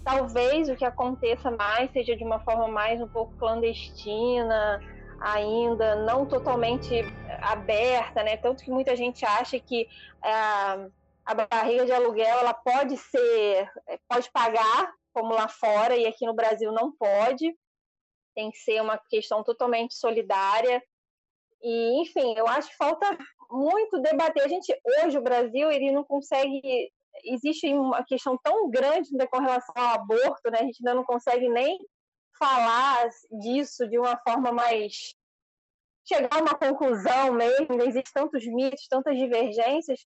Talvez 0.04 0.70
o 0.70 0.76
que 0.76 0.86
aconteça 0.86 1.52
mais 1.52 1.92
seja 1.92 2.16
de 2.16 2.24
uma 2.24 2.40
forma 2.40 2.68
mais 2.68 3.02
um 3.02 3.08
pouco 3.08 3.38
clandestina, 3.38 4.80
ainda 5.20 5.96
não 5.96 6.26
totalmente 6.26 7.04
aberta, 7.42 8.24
né? 8.24 8.38
Tanto 8.38 8.64
que 8.64 8.72
muita 8.72 8.96
gente 8.96 9.24
acha 9.26 9.60
que 9.60 9.88
ah, 10.24 10.88
a 11.26 11.36
barriga 11.36 11.86
de 11.86 11.92
aluguel 11.92 12.40
ela 12.40 12.54
pode 12.54 12.98
ser, 12.98 13.70
pode 14.10 14.30
pagar 14.32 14.92
como 15.14 15.34
lá 15.34 15.48
fora 15.48 15.96
e 15.96 16.06
aqui 16.08 16.26
no 16.26 16.34
Brasil 16.34 16.72
não 16.72 16.92
pode. 16.92 17.56
Tem 18.34 18.50
que 18.50 18.58
ser 18.58 18.82
uma 18.82 18.98
questão 19.10 19.44
totalmente 19.44 19.94
solidária. 19.94 20.82
E, 21.62 22.02
enfim, 22.02 22.34
eu 22.36 22.48
acho 22.48 22.70
que 22.70 22.78
falta 22.78 23.18
muito 23.50 24.02
debater. 24.02 24.44
A 24.44 24.48
gente, 24.48 24.74
hoje, 25.04 25.18
o 25.18 25.22
Brasil, 25.22 25.72
ele 25.72 25.92
não 25.92 26.04
consegue. 26.04 26.92
Existe 27.26 27.74
uma 27.74 28.04
questão 28.04 28.38
tão 28.44 28.70
grande 28.70 29.10
com 29.28 29.40
relação 29.40 29.74
ao 29.76 29.96
aborto, 29.96 30.50
né? 30.52 30.60
A 30.60 30.64
gente 30.64 30.80
ainda 30.82 30.96
não 30.96 31.04
consegue 31.04 31.50
nem 31.50 31.80
falar 32.38 33.10
disso 33.42 33.88
de 33.88 34.00
uma 34.00 34.18
forma 34.18 34.52
mais. 34.52 35.14
chegar 36.08 36.30
a 36.32 36.42
uma 36.42 36.56
conclusão 36.56 37.34
mesmo. 37.34 37.82
Existem 37.82 38.14
tantos 38.14 38.46
mitos, 38.46 38.88
tantas 38.88 39.16
divergências. 39.18 40.06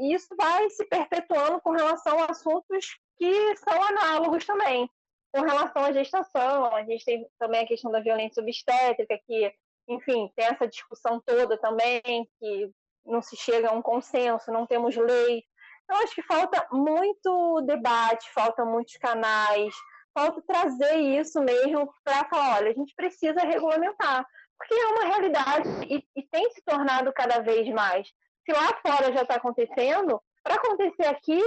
E 0.00 0.12
isso 0.12 0.28
vai 0.36 0.68
se 0.70 0.84
perpetuando 0.86 1.60
com 1.60 1.70
relação 1.70 2.18
a 2.18 2.26
assuntos 2.26 2.98
que 3.16 3.56
são 3.58 3.82
análogos 3.82 4.44
também. 4.44 4.90
Com 5.32 5.42
relação 5.42 5.84
à 5.84 5.92
gestação, 5.92 6.74
a 6.74 6.82
gente 6.84 7.04
tem 7.04 7.26
também 7.38 7.60
a 7.60 7.66
questão 7.66 7.90
da 7.90 8.00
violência 8.00 8.42
obstétrica, 8.42 9.18
que, 9.26 9.52
enfim, 9.86 10.32
tem 10.34 10.46
essa 10.46 10.66
discussão 10.66 11.20
toda 11.24 11.56
também, 11.58 12.02
que 12.40 12.70
não 13.04 13.22
se 13.22 13.36
chega 13.36 13.68
a 13.70 13.72
um 13.72 13.82
consenso, 13.82 14.50
não 14.50 14.66
temos 14.66 14.96
lei. 14.96 15.44
Então, 15.88 16.02
acho 16.02 16.14
que 16.14 16.22
falta 16.22 16.68
muito 16.70 17.62
debate, 17.62 18.30
falta 18.34 18.62
muitos 18.62 18.94
canais, 18.98 19.74
falta 20.12 20.42
trazer 20.46 20.96
isso 20.96 21.40
mesmo 21.40 21.90
para 22.04 22.28
falar, 22.28 22.58
olha, 22.58 22.70
a 22.70 22.74
gente 22.74 22.94
precisa 22.94 23.40
regulamentar, 23.40 24.26
porque 24.58 24.74
é 24.74 24.86
uma 24.88 25.04
realidade 25.06 25.68
e, 25.88 26.06
e 26.14 26.22
tem 26.24 26.50
se 26.50 26.60
tornado 26.62 27.10
cada 27.14 27.38
vez 27.38 27.66
mais. 27.70 28.06
Se 28.44 28.52
lá 28.52 28.68
fora 28.86 29.14
já 29.14 29.22
está 29.22 29.36
acontecendo, 29.36 30.20
para 30.42 30.56
acontecer 30.56 31.06
aqui 31.06 31.42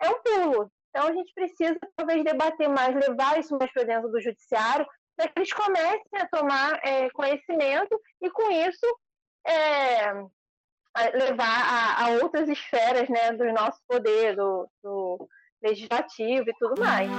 é 0.00 0.08
um 0.08 0.22
pulo. 0.22 0.70
Então, 0.90 1.08
a 1.08 1.12
gente 1.12 1.34
precisa, 1.34 1.76
talvez, 1.96 2.22
debater 2.22 2.68
mais, 2.68 2.94
levar 2.94 3.40
isso 3.40 3.58
mais 3.58 3.72
para 3.72 3.82
dentro 3.82 4.08
do 4.08 4.20
judiciário, 4.20 4.86
para 5.16 5.28
que 5.28 5.40
eles 5.40 5.52
comecem 5.52 6.20
a 6.20 6.28
tomar 6.28 6.78
é, 6.86 7.10
conhecimento 7.10 8.00
e, 8.22 8.30
com 8.30 8.48
isso, 8.52 8.98
é, 9.44 10.12
levar 11.14 11.44
a, 11.44 12.04
a 12.04 12.08
outras 12.22 12.48
esferas 12.48 13.08
né, 13.08 13.32
do 13.32 13.44
nosso 13.52 13.80
poder, 13.88 14.36
do, 14.36 14.68
do 14.82 15.28
legislativo 15.62 16.44
e 16.48 16.54
tudo 16.58 16.80
mais. 16.80 17.10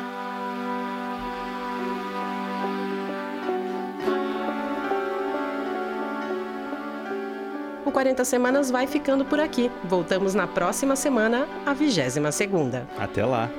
O 7.86 7.92
40 7.92 8.26
Semanas 8.26 8.72
vai 8.72 8.88
ficando 8.88 9.26
por 9.26 9.40
aqui. 9.40 9.70
Voltamos 9.84 10.34
na 10.34 10.48
próxima 10.48 10.96
semana, 10.96 11.48
a 11.66 11.74
22 11.74 12.34
segunda. 12.34 12.88
Até 12.98 13.26
lá. 13.26 13.50